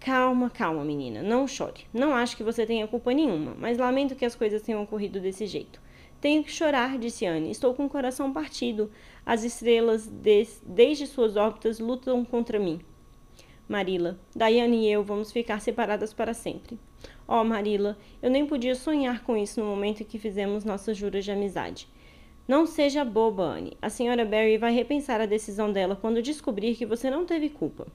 Calma, 0.00 0.48
calma, 0.48 0.84
menina, 0.84 1.22
não 1.22 1.46
chore. 1.46 1.84
Não 1.92 2.14
acho 2.14 2.36
que 2.36 2.42
você 2.42 2.64
tenha 2.64 2.86
culpa 2.86 3.12
nenhuma, 3.12 3.54
mas 3.58 3.78
lamento 3.78 4.16
que 4.16 4.24
as 4.24 4.34
coisas 4.34 4.62
tenham 4.62 4.82
ocorrido 4.82 5.20
desse 5.20 5.46
jeito. 5.46 5.80
Tenho 6.20 6.42
que 6.42 6.50
chorar, 6.50 6.98
disse 6.98 7.26
Anne. 7.26 7.50
Estou 7.50 7.74
com 7.74 7.86
o 7.86 7.88
coração 7.88 8.32
partido. 8.32 8.90
As 9.24 9.44
estrelas, 9.44 10.06
des 10.06 10.60
desde 10.66 11.06
suas 11.06 11.36
órbitas, 11.36 11.78
lutam 11.78 12.24
contra 12.24 12.58
mim. 12.58 12.80
Marila, 13.68 14.18
Diane 14.34 14.86
e 14.86 14.90
eu 14.90 15.04
vamos 15.04 15.30
ficar 15.30 15.60
separadas 15.60 16.12
para 16.12 16.32
sempre. 16.32 16.78
Oh, 17.26 17.44
Marila, 17.44 17.98
eu 18.22 18.30
nem 18.30 18.46
podia 18.46 18.74
sonhar 18.74 19.22
com 19.22 19.36
isso 19.36 19.60
no 19.60 19.66
momento 19.66 20.00
em 20.00 20.06
que 20.06 20.18
fizemos 20.18 20.64
nossas 20.64 20.96
juras 20.96 21.24
de 21.24 21.30
amizade. 21.30 21.86
Não 22.48 22.64
seja 22.64 23.04
boba, 23.04 23.42
Anne. 23.42 23.76
A 23.82 23.90
senhora 23.90 24.24
Barry 24.24 24.56
vai 24.56 24.72
repensar 24.72 25.20
a 25.20 25.26
decisão 25.26 25.70
dela 25.70 25.94
quando 25.94 26.22
descobrir 26.22 26.74
que 26.76 26.86
você 26.86 27.10
não 27.10 27.26
teve 27.26 27.50
culpa. 27.50 27.86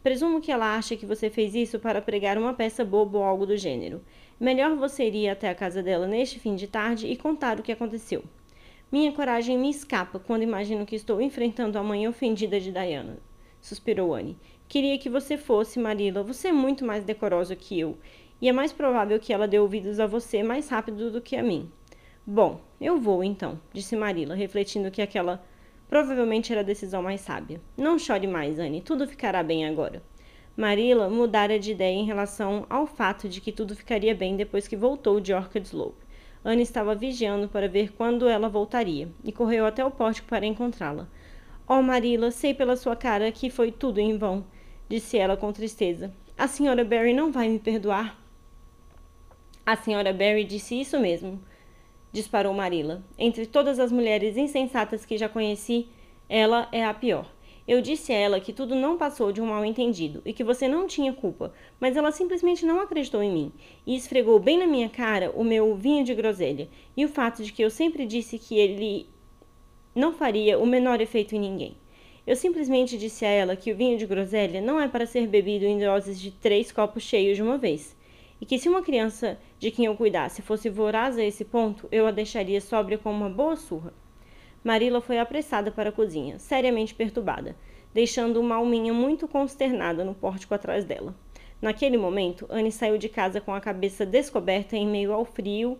Presumo 0.00 0.40
que 0.40 0.52
ela 0.52 0.76
acha 0.76 0.94
que 0.94 1.04
você 1.04 1.28
fez 1.28 1.56
isso 1.56 1.80
para 1.80 2.00
pregar 2.00 2.38
uma 2.38 2.54
peça 2.54 2.84
boba 2.84 3.18
ou 3.18 3.24
algo 3.24 3.44
do 3.44 3.56
gênero. 3.56 4.00
Melhor 4.38 4.76
você 4.76 5.10
ir 5.10 5.28
até 5.28 5.48
a 5.48 5.56
casa 5.56 5.82
dela 5.82 6.06
neste 6.06 6.38
fim 6.38 6.54
de 6.54 6.68
tarde 6.68 7.08
e 7.08 7.16
contar 7.16 7.58
o 7.58 7.64
que 7.64 7.72
aconteceu. 7.72 8.22
Minha 8.92 9.10
coragem 9.10 9.58
me 9.58 9.68
escapa 9.68 10.20
quando 10.20 10.44
imagino 10.44 10.86
que 10.86 10.94
estou 10.94 11.20
enfrentando 11.20 11.76
a 11.76 11.82
mãe 11.82 12.06
ofendida 12.06 12.60
de 12.60 12.70
Diana. 12.70 13.18
Suspirou 13.60 14.14
Anne. 14.14 14.38
Queria 14.68 14.96
que 14.98 15.10
você 15.10 15.36
fosse, 15.36 15.80
Marilla. 15.80 16.22
Você 16.22 16.46
é 16.46 16.52
muito 16.52 16.84
mais 16.84 17.02
decorosa 17.02 17.56
que 17.56 17.80
eu. 17.80 17.98
e 18.40 18.48
é 18.48 18.52
mais 18.52 18.72
provável 18.72 19.18
que 19.18 19.32
ela 19.32 19.48
dê 19.48 19.58
ouvidos 19.58 19.98
a 19.98 20.06
você 20.06 20.44
mais 20.44 20.68
rápido 20.68 21.10
do 21.10 21.20
que 21.20 21.34
a 21.34 21.42
mim. 21.42 21.68
Bom, 22.28 22.60
eu 22.80 22.98
vou 22.98 23.22
então, 23.22 23.60
disse 23.72 23.94
Marilla, 23.94 24.34
refletindo 24.34 24.90
que 24.90 25.00
aquela 25.00 25.40
provavelmente 25.88 26.50
era 26.50 26.62
a 26.62 26.64
decisão 26.64 27.00
mais 27.00 27.20
sábia. 27.20 27.60
Não 27.76 28.00
chore 28.00 28.26
mais, 28.26 28.58
Anne, 28.58 28.80
tudo 28.80 29.06
ficará 29.06 29.44
bem 29.44 29.64
agora. 29.64 30.02
Marilla 30.56 31.08
mudara 31.08 31.56
de 31.56 31.70
ideia 31.70 31.94
em 31.94 32.04
relação 32.04 32.66
ao 32.68 32.84
fato 32.84 33.28
de 33.28 33.40
que 33.40 33.52
tudo 33.52 33.76
ficaria 33.76 34.12
bem 34.12 34.36
depois 34.36 34.66
que 34.66 34.74
voltou 34.74 35.20
de 35.20 35.32
Orchid 35.32 35.66
Slope. 35.66 36.04
Anne 36.44 36.62
estava 36.62 36.96
vigiando 36.96 37.48
para 37.48 37.68
ver 37.68 37.92
quando 37.92 38.26
ela 38.26 38.48
voltaria 38.48 39.08
e 39.22 39.30
correu 39.30 39.64
até 39.64 39.84
o 39.84 39.90
pórtico 39.92 40.26
para 40.26 40.44
encontrá-la. 40.44 41.08
Oh, 41.68 41.80
Marilla, 41.80 42.32
sei 42.32 42.52
pela 42.52 42.74
sua 42.74 42.96
cara 42.96 43.30
que 43.30 43.50
foi 43.50 43.70
tudo 43.70 44.00
em 44.00 44.18
vão, 44.18 44.44
disse 44.88 45.16
ela 45.16 45.36
com 45.36 45.52
tristeza. 45.52 46.12
A 46.36 46.48
senhora 46.48 46.84
Barry 46.84 47.12
não 47.12 47.30
vai 47.30 47.48
me 47.48 47.60
perdoar. 47.60 48.20
A 49.64 49.76
senhora 49.76 50.12
Barry 50.12 50.42
disse 50.42 50.80
isso 50.80 50.98
mesmo, 50.98 51.40
disparou 52.12 52.52
Marilla. 52.54 53.02
Entre 53.18 53.46
todas 53.46 53.78
as 53.78 53.92
mulheres 53.92 54.36
insensatas 54.36 55.04
que 55.04 55.18
já 55.18 55.28
conheci, 55.28 55.88
ela 56.28 56.68
é 56.72 56.84
a 56.84 56.94
pior. 56.94 57.30
Eu 57.68 57.82
disse 57.82 58.12
a 58.12 58.16
ela 58.16 58.38
que 58.38 58.52
tudo 58.52 58.76
não 58.76 58.96
passou 58.96 59.32
de 59.32 59.40
um 59.40 59.46
mal-entendido 59.46 60.22
e 60.24 60.32
que 60.32 60.44
você 60.44 60.68
não 60.68 60.86
tinha 60.86 61.12
culpa, 61.12 61.52
mas 61.80 61.96
ela 61.96 62.12
simplesmente 62.12 62.64
não 62.64 62.80
acreditou 62.80 63.20
em 63.20 63.32
mim 63.32 63.52
e 63.84 63.96
esfregou 63.96 64.38
bem 64.38 64.56
na 64.56 64.68
minha 64.68 64.88
cara 64.88 65.32
o 65.34 65.42
meu 65.42 65.74
vinho 65.74 66.04
de 66.04 66.14
groselha 66.14 66.68
e 66.96 67.04
o 67.04 67.08
fato 67.08 67.42
de 67.42 67.52
que 67.52 67.62
eu 67.62 67.70
sempre 67.70 68.06
disse 68.06 68.38
que 68.38 68.56
ele 68.56 69.08
não 69.92 70.12
faria 70.12 70.60
o 70.60 70.66
menor 70.66 71.00
efeito 71.00 71.34
em 71.34 71.40
ninguém. 71.40 71.76
Eu 72.24 72.36
simplesmente 72.36 72.96
disse 72.96 73.24
a 73.24 73.30
ela 73.30 73.56
que 73.56 73.72
o 73.72 73.76
vinho 73.76 73.98
de 73.98 74.06
groselha 74.06 74.60
não 74.60 74.80
é 74.80 74.86
para 74.86 75.06
ser 75.06 75.26
bebido 75.26 75.64
em 75.64 75.78
doses 75.78 76.20
de 76.20 76.30
três 76.30 76.70
copos 76.70 77.02
cheios 77.02 77.36
de 77.36 77.42
uma 77.42 77.58
vez, 77.58 77.96
e 78.40 78.46
que 78.46 78.58
se 78.58 78.68
uma 78.68 78.82
criança 78.82 79.38
de 79.58 79.70
quem 79.70 79.86
eu 79.86 79.96
cuidasse 79.96 80.42
fosse 80.42 80.68
voraz 80.68 81.16
a 81.18 81.24
esse 81.24 81.44
ponto, 81.44 81.88
eu 81.90 82.06
a 82.06 82.10
deixaria 82.10 82.60
sóbria 82.60 82.98
com 82.98 83.10
uma 83.10 83.30
boa 83.30 83.56
surra. 83.56 83.92
Marila 84.62 85.00
foi 85.00 85.18
apressada 85.18 85.70
para 85.70 85.90
a 85.90 85.92
cozinha, 85.92 86.38
seriamente 86.38 86.94
perturbada, 86.94 87.56
deixando 87.94 88.40
uma 88.40 88.56
alminha 88.56 88.92
muito 88.92 89.28
consternada 89.28 90.04
no 90.04 90.14
pórtico 90.14 90.54
atrás 90.54 90.84
dela. 90.84 91.14
Naquele 91.62 91.96
momento, 91.96 92.46
Anne 92.50 92.70
saiu 92.70 92.98
de 92.98 93.08
casa 93.08 93.40
com 93.40 93.54
a 93.54 93.60
cabeça 93.60 94.04
descoberta 94.04 94.76
em 94.76 94.86
meio 94.86 95.12
ao 95.12 95.24
frio 95.24 95.78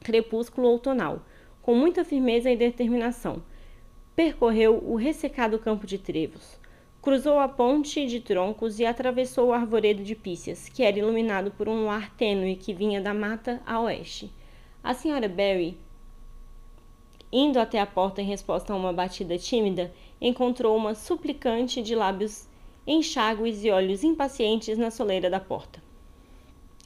crepúsculo 0.00 0.68
outonal, 0.68 1.22
com 1.62 1.74
muita 1.74 2.04
firmeza 2.04 2.50
e 2.50 2.56
determinação. 2.56 3.42
Percorreu 4.14 4.82
o 4.84 4.96
ressecado 4.96 5.58
campo 5.58 5.86
de 5.86 5.98
trevos, 5.98 6.57
cruzou 7.08 7.38
a 7.38 7.48
ponte 7.48 8.04
de 8.04 8.20
troncos 8.20 8.78
e 8.78 8.84
atravessou 8.84 9.46
o 9.48 9.52
arvoredo 9.54 10.04
de 10.04 10.14
pícias, 10.14 10.68
que 10.68 10.82
era 10.82 10.98
iluminado 10.98 11.50
por 11.50 11.66
um 11.66 11.90
ar 11.90 12.14
tênue 12.14 12.54
que 12.54 12.74
vinha 12.74 13.00
da 13.00 13.14
mata 13.14 13.62
a 13.64 13.80
oeste. 13.80 14.30
A 14.84 14.92
senhora 14.92 15.26
Barry 15.26 15.78
Indo 17.32 17.58
até 17.58 17.80
a 17.80 17.86
porta 17.86 18.20
em 18.20 18.26
resposta 18.26 18.74
a 18.74 18.76
uma 18.76 18.92
batida 18.92 19.38
tímida, 19.38 19.90
encontrou 20.20 20.76
uma 20.76 20.94
suplicante 20.94 21.80
de 21.80 21.94
lábios 21.94 22.46
enxágues 22.86 23.64
e 23.64 23.70
olhos 23.70 24.04
impacientes 24.04 24.76
na 24.76 24.90
soleira 24.90 25.30
da 25.30 25.40
porta. 25.40 25.82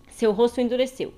Seu 0.09 0.31
rosto 0.31 0.61
endureceu. 0.61 1.13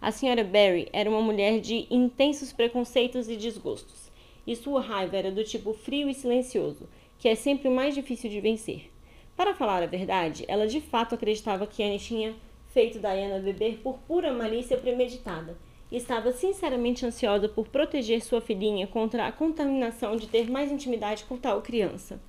A 0.00 0.10
senhora 0.10 0.42
Barry 0.42 0.88
era 0.94 1.10
uma 1.10 1.20
mulher 1.20 1.60
de 1.60 1.86
intensos 1.90 2.54
preconceitos 2.54 3.28
e 3.28 3.36
desgostos, 3.36 4.10
e 4.46 4.56
sua 4.56 4.80
raiva 4.80 5.14
era 5.14 5.30
do 5.30 5.44
tipo 5.44 5.74
frio 5.74 6.08
e 6.08 6.14
silencioso, 6.14 6.88
que 7.18 7.28
é 7.28 7.34
sempre 7.34 7.68
o 7.68 7.74
mais 7.74 7.94
difícil 7.94 8.30
de 8.30 8.40
vencer. 8.40 8.90
Para 9.36 9.54
falar 9.54 9.82
a 9.82 9.86
verdade, 9.86 10.44
ela 10.48 10.66
de 10.66 10.80
fato 10.80 11.14
acreditava 11.14 11.66
que 11.66 11.82
Anne 11.82 11.98
tinha 11.98 12.34
feito 12.68 12.98
Diana 12.98 13.38
beber 13.38 13.78
por 13.82 13.98
pura 13.98 14.32
malícia 14.32 14.76
premeditada 14.76 15.56
estava 15.90 16.32
sinceramente 16.32 17.06
ansiosa 17.06 17.48
por 17.48 17.68
proteger 17.68 18.22
sua 18.22 18.40
filhinha 18.40 18.86
contra 18.86 19.26
a 19.26 19.32
contaminação 19.32 20.16
de 20.16 20.26
ter 20.26 20.50
mais 20.50 20.72
intimidade 20.72 21.24
com 21.24 21.36
tal 21.36 21.62
criança. 21.62 22.20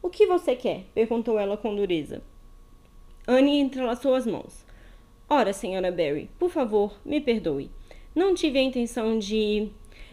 O 0.00 0.08
que 0.08 0.26
você 0.26 0.54
quer? 0.54 0.84
perguntou 0.94 1.38
ela 1.38 1.56
com 1.56 1.74
dureza. 1.74 2.22
Anne 3.26 3.58
entrelaçou 3.58 4.14
as 4.14 4.26
mãos. 4.26 4.64
Ora, 5.28 5.52
senhora 5.52 5.90
Barry, 5.90 6.28
por 6.38 6.50
favor, 6.50 6.98
me 7.04 7.20
perdoe. 7.20 7.70
Não 8.14 8.34
tive 8.34 8.58
a 8.58 8.62
intenção 8.62 9.18
de. 9.18 9.68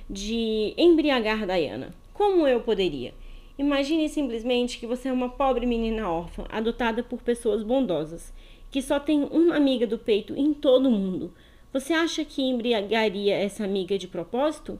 de 0.10 0.74
embriagar 0.78 1.46
Diana. 1.46 1.94
Como 2.14 2.48
eu 2.48 2.62
poderia? 2.62 3.14
Imagine 3.60 4.10
simplesmente 4.10 4.80
que 4.80 4.88
você 4.88 5.10
é 5.10 5.14
uma 5.14 5.30
pobre 5.30 5.68
menina 5.68 6.10
órfã, 6.10 6.46
adotada 6.50 7.04
por 7.04 7.22
pessoas 7.22 7.62
bondosas, 7.62 8.34
que 8.72 8.82
só 8.82 9.00
tem 9.00 9.24
uma 9.26 9.56
amiga 9.56 9.86
do 9.86 10.00
peito 10.00 10.34
em 10.36 10.52
todo 10.52 10.90
o 10.90 10.92
mundo 10.92 11.32
você 11.72 11.94
acha 11.94 12.26
que 12.26 12.42
embriagaria 12.42 13.36
essa 13.36 13.64
amiga 13.64 13.96
de 13.96 14.08
propósito? 14.08 14.80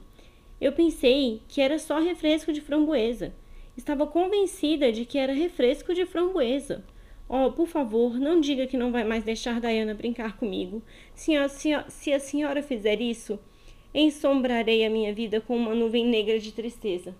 Eu 0.60 0.72
pensei 0.72 1.40
que 1.46 1.60
era 1.60 1.78
só 1.78 2.00
refresco 2.00 2.52
de 2.52 2.60
framboesa. 2.60 3.32
Estava 3.76 4.08
convencida 4.08 4.90
de 4.90 5.04
que 5.04 5.16
era 5.16 5.32
refresco 5.32 5.94
de 5.94 6.04
framboesa. 6.04 6.84
Oh, 7.28 7.52
por 7.52 7.68
favor, 7.68 8.18
não 8.18 8.40
diga 8.40 8.66
que 8.66 8.76
não 8.76 8.90
vai 8.90 9.04
mais 9.04 9.22
deixar 9.22 9.60
Diana 9.60 9.94
brincar 9.94 10.36
comigo. 10.36 10.82
Se 11.14 11.36
a, 11.36 11.48
se 11.48 11.72
a, 11.72 11.88
se 11.88 12.12
a 12.12 12.18
senhora 12.18 12.60
fizer 12.60 13.00
isso, 13.00 13.38
ensombrarei 13.94 14.84
a 14.84 14.90
minha 14.90 15.14
vida 15.14 15.40
com 15.40 15.56
uma 15.56 15.76
nuvem 15.76 16.04
negra 16.04 16.40
de 16.40 16.50
tristeza. 16.50 17.14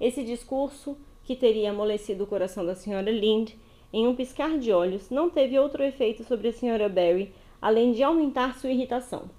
Esse 0.00 0.22
discurso, 0.24 0.96
que 1.22 1.36
teria 1.36 1.70
amolecido 1.70 2.24
o 2.24 2.26
coração 2.26 2.64
da 2.64 2.74
senhora 2.74 3.10
Lind, 3.10 3.52
em 3.92 4.06
um 4.06 4.14
piscar 4.14 4.58
de 4.58 4.72
olhos, 4.72 5.10
não 5.10 5.30
teve 5.30 5.58
outro 5.58 5.82
efeito 5.82 6.24
sobre 6.24 6.48
a 6.48 6.52
senhora 6.52 6.88
Barry 6.88 7.32
além 7.64 7.92
de 7.92 8.02
aumentar 8.02 8.58
sua 8.58 8.70
irritação. 8.70 9.30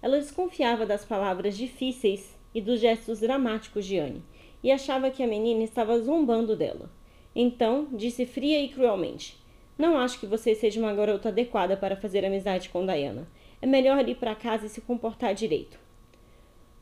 Ela 0.00 0.16
desconfiava 0.16 0.86
das 0.86 1.04
palavras 1.04 1.54
difíceis 1.54 2.34
e 2.54 2.60
dos 2.62 2.80
gestos 2.80 3.20
dramáticos 3.20 3.84
de 3.84 3.98
Anne, 3.98 4.22
e 4.62 4.72
achava 4.72 5.10
que 5.10 5.22
a 5.22 5.26
menina 5.26 5.62
estava 5.62 5.98
zombando 6.00 6.56
dela. 6.56 6.90
Então, 7.34 7.86
disse 7.92 8.24
fria 8.24 8.62
e 8.62 8.68
cruelmente: 8.68 9.36
Não 9.76 9.98
acho 9.98 10.18
que 10.18 10.26
você 10.26 10.54
seja 10.54 10.80
uma 10.80 10.94
garota 10.94 11.28
adequada 11.28 11.76
para 11.76 11.96
fazer 11.96 12.24
amizade 12.24 12.70
com 12.70 12.86
Diana. 12.86 13.28
É 13.60 13.66
melhor 13.66 14.08
ir 14.08 14.14
para 14.14 14.34
casa 14.34 14.64
e 14.64 14.70
se 14.70 14.80
comportar 14.80 15.34
direito. 15.34 15.78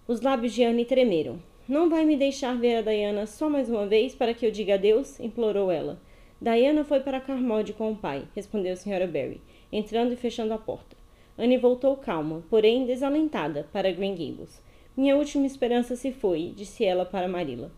Os 0.07 0.21
lábios 0.21 0.53
de 0.53 0.63
Anne 0.63 0.85
tremeram. 0.85 1.43
Não 1.67 1.89
vai 1.89 2.05
me 2.05 2.15
deixar 2.15 2.55
ver 2.59 2.77
a 2.77 2.83
Diana 2.83 3.27
só 3.27 3.49
mais 3.49 3.71
uma 3.71 3.87
vez 3.87 4.15
para 4.15 4.35
que 4.35 4.45
eu 4.45 4.51
diga 4.51 4.75
adeus? 4.75 5.19
implorou 5.19 5.71
ela. 5.71 5.99
Diana 6.39 6.85
foi 6.85 7.01
para 7.01 7.21
Carmode 7.21 7.73
com 7.73 7.91
o 7.91 7.97
pai, 7.97 8.25
respondeu 8.35 8.75
a 8.75 8.77
senhora 8.77 9.07
Barry 9.07 9.41
entrando 9.73 10.13
e 10.13 10.17
fechando 10.17 10.53
a 10.53 10.59
porta. 10.59 10.95
Anne 11.39 11.57
voltou 11.57 11.97
calma, 11.97 12.45
porém 12.51 12.85
desalentada, 12.85 13.67
para 13.73 13.91
Green 13.91 14.13
Gables. 14.13 14.63
Minha 14.95 15.17
última 15.17 15.47
esperança 15.47 15.97
se 15.97 16.13
foi, 16.13 16.53
disse 16.55 16.85
ela 16.85 17.07
para 17.07 17.27
Marilla. 17.27 17.73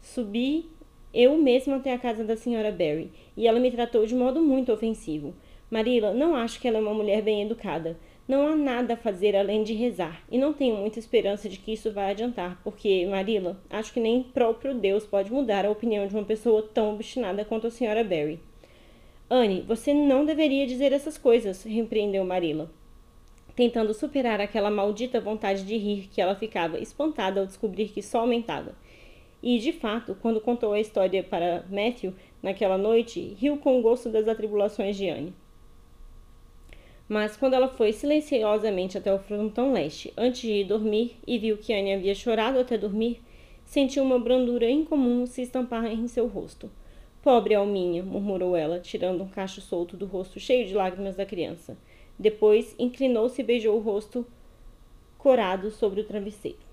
Subi 0.00 0.70
eu 1.12 1.36
mesma 1.36 1.76
até 1.76 1.92
a 1.92 1.98
casa 1.98 2.24
da 2.24 2.36
senhora 2.36 2.70
Barry, 2.70 3.10
e 3.36 3.46
ela 3.46 3.60
me 3.60 3.70
tratou 3.70 4.06
de 4.06 4.14
modo 4.14 4.40
muito 4.40 4.72
ofensivo. 4.72 5.34
Marilla, 5.68 6.14
não 6.14 6.34
acho 6.34 6.60
que 6.60 6.66
ela 6.66 6.78
é 6.78 6.80
uma 6.80 6.94
mulher 6.94 7.20
bem 7.22 7.42
educada. 7.42 7.98
Não 8.26 8.46
há 8.46 8.54
nada 8.54 8.94
a 8.94 8.96
fazer 8.96 9.34
além 9.34 9.64
de 9.64 9.74
rezar, 9.74 10.22
e 10.30 10.38
não 10.38 10.52
tenho 10.52 10.76
muita 10.76 10.98
esperança 10.98 11.48
de 11.48 11.58
que 11.58 11.72
isso 11.72 11.92
vai 11.92 12.12
adiantar, 12.12 12.60
porque, 12.62 13.04
Marilla, 13.06 13.60
acho 13.68 13.92
que 13.92 13.98
nem 13.98 14.22
próprio 14.22 14.74
Deus 14.74 15.04
pode 15.04 15.32
mudar 15.32 15.66
a 15.66 15.70
opinião 15.70 16.06
de 16.06 16.14
uma 16.14 16.24
pessoa 16.24 16.62
tão 16.62 16.94
obstinada 16.94 17.44
quanto 17.44 17.66
a 17.66 17.70
senhora 17.70 18.04
Barry. 18.04 18.38
Anne, 19.28 19.62
você 19.62 19.92
não 19.92 20.24
deveria 20.24 20.66
dizer 20.66 20.92
essas 20.92 21.18
coisas, 21.18 21.64
repreendeu 21.64 22.24
Marilla, 22.24 22.70
tentando 23.56 23.92
superar 23.92 24.40
aquela 24.40 24.70
maldita 24.70 25.20
vontade 25.20 25.64
de 25.64 25.76
rir 25.76 26.08
que 26.12 26.20
ela 26.20 26.36
ficava 26.36 26.78
espantada 26.78 27.40
ao 27.40 27.46
descobrir 27.46 27.88
que 27.88 28.02
só 28.02 28.20
aumentava. 28.20 28.74
E, 29.42 29.58
de 29.58 29.72
fato, 29.72 30.16
quando 30.22 30.40
contou 30.40 30.72
a 30.72 30.80
história 30.80 31.24
para 31.24 31.64
Matthew 31.68 32.14
naquela 32.40 32.78
noite, 32.78 33.36
riu 33.40 33.56
com 33.56 33.80
o 33.80 33.82
gosto 33.82 34.08
das 34.08 34.28
atribulações 34.28 34.96
de 34.96 35.08
Anne. 35.08 35.34
Mas 37.08 37.36
quando 37.36 37.54
ela 37.54 37.68
foi 37.68 37.92
silenciosamente 37.92 38.96
até 38.96 39.12
o 39.12 39.18
frontão 39.18 39.72
leste, 39.72 40.12
antes 40.16 40.40
de 40.40 40.52
ir 40.52 40.64
dormir, 40.64 41.16
e 41.26 41.38
viu 41.38 41.58
que 41.58 41.72
Anne 41.72 41.94
havia 41.94 42.14
chorado 42.14 42.58
até 42.58 42.78
dormir, 42.78 43.20
sentiu 43.64 44.02
uma 44.02 44.18
brandura 44.18 44.70
incomum 44.70 45.26
se 45.26 45.42
estampar 45.42 45.86
em 45.86 46.06
seu 46.08 46.26
rosto. 46.26 46.70
Pobre 47.22 47.54
Alminha, 47.54 48.02
murmurou 48.02 48.56
ela, 48.56 48.80
tirando 48.80 49.22
um 49.22 49.28
cacho 49.28 49.60
solto 49.60 49.96
do 49.96 50.06
rosto 50.06 50.40
cheio 50.40 50.66
de 50.66 50.74
lágrimas 50.74 51.16
da 51.16 51.26
criança. 51.26 51.76
Depois 52.18 52.74
inclinou-se 52.78 53.40
e 53.40 53.44
beijou 53.44 53.76
o 53.76 53.80
rosto 53.80 54.26
corado 55.18 55.70
sobre 55.70 56.00
o 56.00 56.04
travesseiro. 56.04 56.71